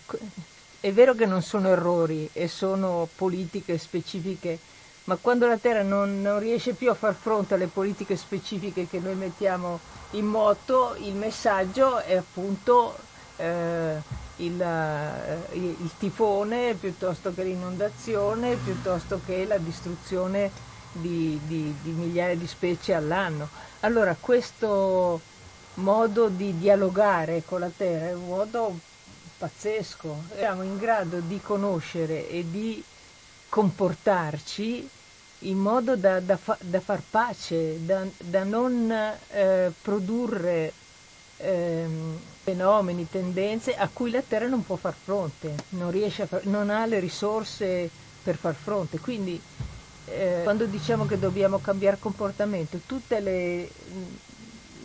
[0.79, 4.59] È vero che non sono errori e sono politiche specifiche,
[5.05, 8.99] ma quando la Terra non, non riesce più a far fronte alle politiche specifiche che
[8.99, 9.79] noi mettiamo
[10.11, 12.95] in moto, il messaggio è appunto
[13.37, 14.03] eh,
[14.35, 20.51] il, eh, il tifone piuttosto che l'inondazione, piuttosto che la distruzione
[20.95, 23.49] di, di, di migliaia di specie all'anno.
[23.81, 25.19] Allora questo
[25.75, 28.79] modo di dialogare con la Terra è un modo
[29.37, 32.83] pazzesco, siamo in grado di conoscere e di
[33.49, 34.89] comportarci
[35.39, 40.71] in modo da, da, fa, da far pace, da, da non eh, produrre
[41.37, 41.87] eh,
[42.41, 46.99] fenomeni, tendenze a cui la Terra non può far fronte, non, far, non ha le
[46.99, 47.89] risorse
[48.23, 48.99] per far fronte.
[48.99, 49.39] Quindi
[50.05, 53.69] eh, quando diciamo che dobbiamo cambiare comportamento, tutte le,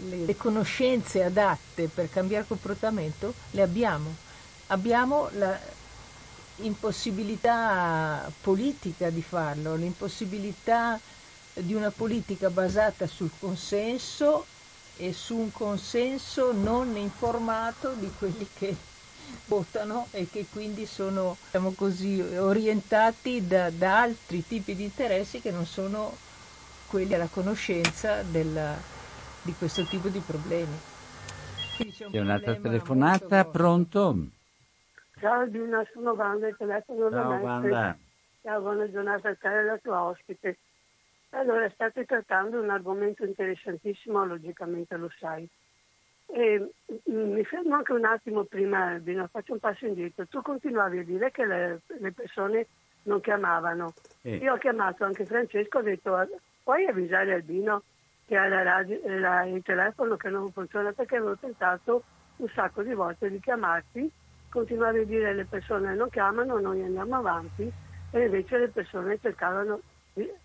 [0.08, 4.14] le, le conoscenze adatte per cambiare comportamento le abbiamo.
[4.68, 5.58] Abbiamo la,
[6.62, 10.98] impossibilità politica di farlo, l'impossibilità
[11.54, 14.46] di una politica basata sul consenso
[14.96, 18.76] e su un consenso non informato di quelli che
[19.46, 25.50] votano e che quindi sono diciamo così, orientati da, da, altri tipi di interessi che
[25.50, 26.16] non sono
[26.88, 28.76] quelli alla conoscenza della,
[29.42, 30.76] di questo tipo di problemi.
[31.76, 34.16] C'è, c'è un'altra telefonata, pronto?
[35.18, 37.98] Ciao Dina, sono Wanda e telefono da Ciao Wanda.
[38.42, 40.58] Ciao, buona giornata a te e alla tua ospite.
[41.30, 45.48] Allora, state trattando un argomento interessantissimo, logicamente lo sai.
[46.32, 46.70] E
[47.06, 50.26] mi fermo anche un attimo prima, Dina, faccio un passo indietro.
[50.26, 52.66] Tu continuavi a dire che le, le persone
[53.02, 53.92] non chiamavano.
[54.22, 54.36] Eh.
[54.36, 56.28] Io ho chiamato anche Francesco, ho detto
[56.62, 57.82] puoi avvisare Albino
[58.26, 62.04] che ha la radio, la, il telefono che non funziona perché avevo tentato
[62.36, 64.08] un sacco di volte di chiamarti,
[64.48, 67.70] continuare a dire alle persone non chiamano, noi andiamo avanti
[68.12, 69.80] e invece le persone cercavano,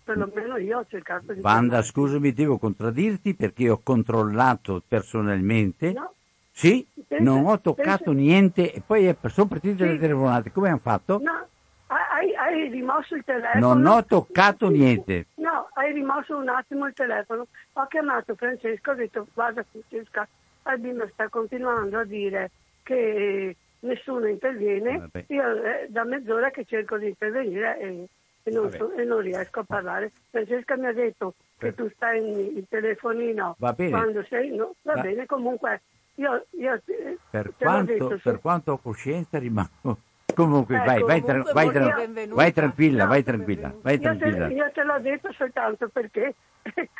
[0.04, 1.40] perlomeno io ho cercato di...
[1.40, 5.92] Wanda, scusami, devo contraddirti perché ho controllato personalmente.
[5.92, 6.12] No.
[6.50, 9.98] Sì, Pensa- non ho toccato pensa- niente e poi è- sono partite le Sì.
[9.98, 10.52] telefonate.
[10.52, 11.20] Come hanno fatto?
[11.22, 11.46] No,
[11.88, 13.74] hai, hai rimosso il telefono.
[13.74, 15.26] Non ho toccato niente.
[15.34, 17.46] No, hai rimosso un attimo il telefono.
[17.74, 20.26] Ho chiamato Francesco, ho detto guarda Francesca,
[20.62, 22.50] Albino sta continuando a dire
[22.82, 24.98] che nessuno interviene.
[24.98, 25.24] Vabbè.
[25.28, 28.08] Io eh, da mezz'ora che cerco di intervenire e,
[28.46, 30.12] e non, so- e non riesco a parlare.
[30.30, 33.90] Francesca mi ha detto che tu stai in- il telefonino Va bene.
[33.90, 34.54] quando sei...
[34.54, 35.82] No, va Va- bene, comunque
[36.14, 36.46] io...
[36.50, 39.70] io eh, Per quanto, detto, per se- quanto ho coscienza rimango...
[40.36, 42.34] Comunque, vai, Ecco, vai, comunque vai, tra- benvenuta.
[42.34, 44.46] vai tranquilla, No, vai tranquilla, vai Io te, tranquilla.
[44.48, 46.34] io te l'ho detto soltanto perché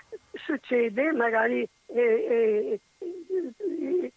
[0.47, 2.81] succede, magari eh, eh,
[3.69, 4.13] il,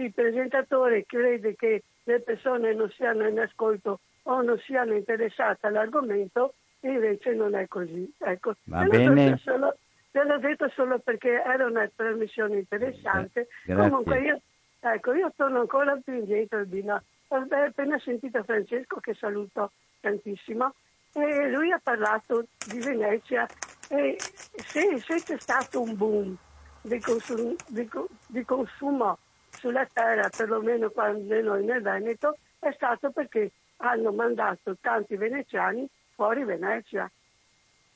[0.00, 6.54] il presentatore crede che le persone non siano in ascolto o non siano interessate all'argomento
[6.80, 8.10] e invece non è così.
[8.18, 9.24] Ecco, Va te l'ho bene.
[9.24, 9.76] detto solo-
[10.10, 13.48] te l'ho detto solo perché era una trasmissione interessante.
[13.64, 13.88] Grazie.
[13.88, 14.40] Comunque io,
[14.80, 17.02] ecco, io torno ancora più indietro di no.
[17.28, 20.74] Ho appena sentito Francesco che saluto tantissimo
[21.12, 23.46] e lui ha parlato di Venezia
[23.88, 26.36] e se, se c'è stato un boom
[26.82, 27.88] di, consum- di
[28.28, 29.18] di consumo
[29.50, 36.44] sulla terra, perlomeno quando noi nel Veneto, è stato perché hanno mandato tanti veneziani fuori
[36.44, 37.10] Venezia.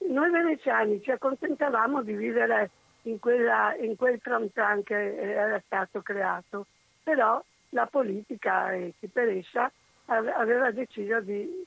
[0.08, 2.70] Noi veneziani ci accontentavamo di vivere
[3.02, 6.66] in, quella- in quel tram tram che era stato creato,
[7.02, 9.70] però la politica e chi per essa
[10.06, 11.64] ave- aveva deciso di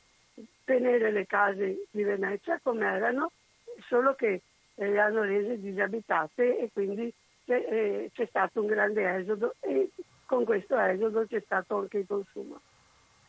[0.63, 3.31] tenere le case di Venezia come erano,
[3.87, 4.41] solo che
[4.75, 7.11] eh, le hanno rese disabitate e quindi
[7.45, 9.89] c'è, eh, c'è stato un grande esodo e
[10.25, 12.59] con questo esodo c'è stato anche il consumo.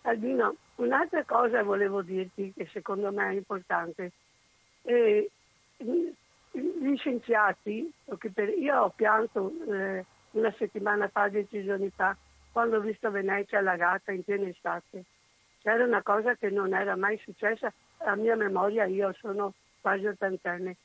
[0.03, 4.13] Albino, un'altra cosa volevo dirti che secondo me è importante.
[4.83, 5.31] Eh,
[5.77, 7.93] gli scienziati,
[8.59, 12.17] io ho pianto eh, una settimana fa, dieci giorni fa,
[12.53, 15.05] quando ho visto Venezia allagata in piena estate.
[15.63, 20.77] C'era una cosa che non era mai successa a mia memoria, io sono quasi ottantenne.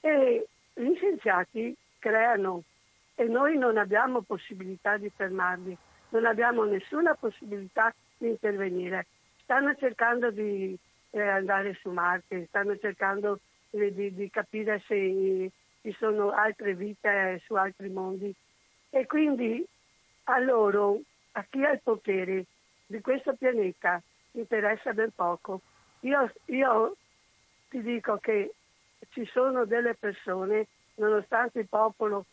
[0.00, 2.62] E gli scienziati creano
[3.14, 5.76] e noi non abbiamo possibilità di fermarli,
[6.10, 9.06] non abbiamo nessuna possibilità di intervenire.
[9.42, 10.76] Stanno cercando di
[11.10, 13.40] eh, andare su Marte, stanno cercando
[13.70, 15.50] eh, di, di capire se
[15.82, 18.34] ci sono altre vite su altri mondi
[18.90, 19.64] e quindi
[20.24, 21.00] a loro,
[21.32, 22.44] a chi ha il potere
[22.86, 24.02] di questo pianeta,
[24.32, 25.60] interessa ben poco.
[26.00, 26.96] Io, io
[27.68, 28.54] ti dico che
[29.10, 30.66] ci sono delle persone,
[30.96, 32.26] nonostante il popolo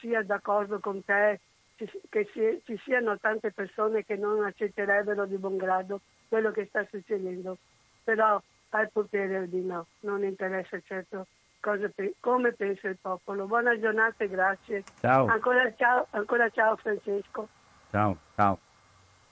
[0.00, 1.40] sia d'accordo con te,
[1.86, 6.66] ci, che si- ci siano tante persone che non accetterebbero di buon grado quello che
[6.66, 7.58] sta succedendo,
[8.02, 8.40] però
[8.70, 11.26] al potere di no, non interessa certo
[11.60, 13.46] cosa pe- come pensa il popolo.
[13.46, 14.82] Buona giornata e grazie.
[15.00, 15.26] Ciao.
[15.26, 17.48] Ancora ciao, ancora ciao Francesco.
[17.90, 18.58] Ciao, ciao.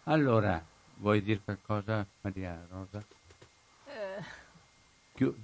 [0.04, 0.62] Allora,
[0.98, 3.02] vuoi dire qualcosa, Maria Rosa?
[3.86, 4.22] Eh,
[5.14, 5.34] Chiu-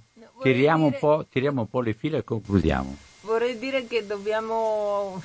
[0.41, 2.95] tiriamo, un dire- po', tiriamo un po' le file e concludiamo.
[3.21, 5.19] Vorrei dire che dobbiamo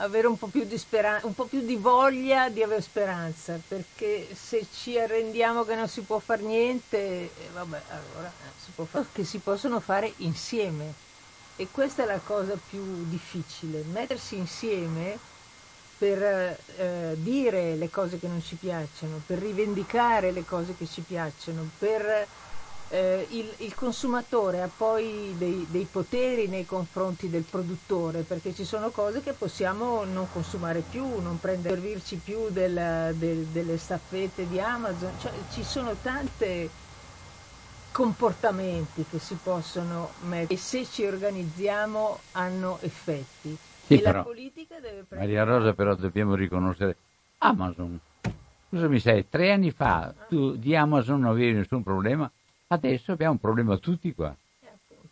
[0.00, 4.28] avere un po' più di speranza, un po' più di voglia di avere speranza, perché
[4.34, 9.06] se ci arrendiamo che non si può fare niente, eh, vabbè, allora si può fare,
[9.12, 11.06] che si possono fare insieme.
[11.56, 15.18] E questa è la cosa più difficile, mettersi insieme
[15.98, 21.00] per eh, dire le cose che non ci piacciono, per rivendicare le cose che ci
[21.00, 22.26] piacciono, per
[22.90, 28.64] eh, il, il consumatore ha poi dei, dei poteri nei confronti del produttore perché ci
[28.64, 34.48] sono cose che possiamo non consumare più, non prendere, servirci più del- del- delle staffette
[34.48, 36.68] di Amazon, cioè, ci sono tanti
[37.92, 43.56] comportamenti che si possono mettere e se ci organizziamo hanno effetti.
[43.86, 45.06] Sì, la però, prendere...
[45.10, 46.96] Maria Rosa però dobbiamo riconoscere
[47.38, 47.98] Amazon.
[48.70, 49.26] Cosa mi sai?
[49.28, 52.30] Tre anni fa tu di Amazon non avevi nessun problema,
[52.68, 54.34] adesso abbiamo un problema tutti qua.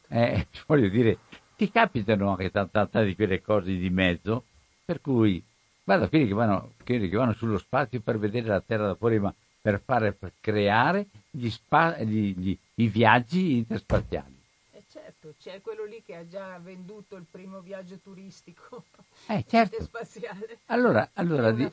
[0.08, 1.18] Eh, voglio dire,
[1.56, 4.44] ti capitano anche tanta di quelle cose di mezzo,
[4.84, 5.42] per cui
[5.82, 9.18] guarda quelli che vanno, quelli che vanno sullo spazio per vedere la Terra da fuori,
[9.18, 14.34] ma per fare, per creare gli spa- gli- gli- i viaggi interspaziali.
[14.72, 18.84] Eh, certo, c'è quello lì che ha già venduto il primo viaggio turistico
[19.26, 19.82] Eh, certo.
[19.82, 20.58] spaziale.
[20.66, 21.68] Allora, allora di-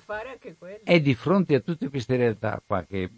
[0.83, 3.09] è di fronte a tutte queste realtà qua che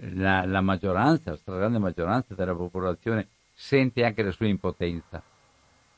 [0.00, 5.22] la, la maggioranza, la stragrande maggioranza della popolazione sente anche la sua impotenza.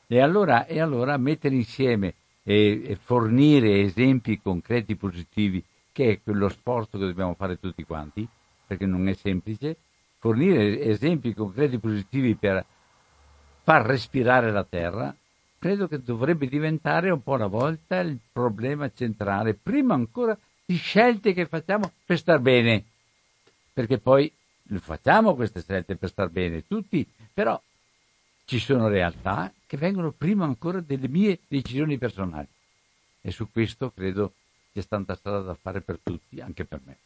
[0.07, 6.49] E allora, e allora mettere insieme e, e, fornire esempi concreti positivi, che è quello
[6.49, 8.27] sforzo che dobbiamo fare tutti quanti,
[8.65, 9.77] perché non è semplice,
[10.17, 12.65] fornire esempi concreti positivi per
[13.63, 15.15] far respirare la terra,
[15.59, 21.33] credo che dovrebbe diventare un po' alla volta il problema centrale, prima ancora di scelte
[21.33, 22.85] che facciamo per star bene,
[23.73, 24.31] perché poi
[24.79, 27.61] facciamo queste scelte per star bene tutti, però
[28.45, 32.47] ci sono realtà che vengono prima ancora delle mie decisioni personali.
[33.21, 34.33] E su questo credo
[34.73, 36.97] c'è tanta strada da fare per tutti, anche per me.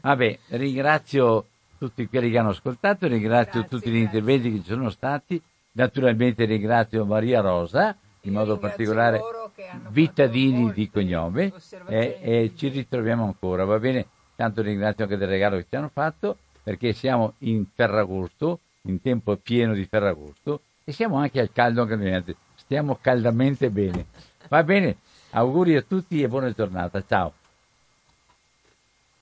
[0.00, 1.46] Vabbè, ringrazio
[1.78, 5.40] tutti quelli che hanno ascoltato, ringrazio grazie, tutti gli interventi che ci sono stati,
[5.72, 9.20] naturalmente ringrazio Maria Rosa, in Io modo particolare
[9.90, 11.52] Vittadini di cognome,
[11.86, 14.06] e, e, ci ritroviamo ancora, va bene?
[14.38, 19.34] Tanto ringrazio anche del regalo che ci hanno fatto, perché siamo in Ferragosto, in tempo
[19.34, 24.06] pieno di Ferragosto, e siamo anche al caldo anche stiamo caldamente bene.
[24.48, 24.98] Va bene,
[25.30, 27.32] auguri a tutti e buona giornata, ciao.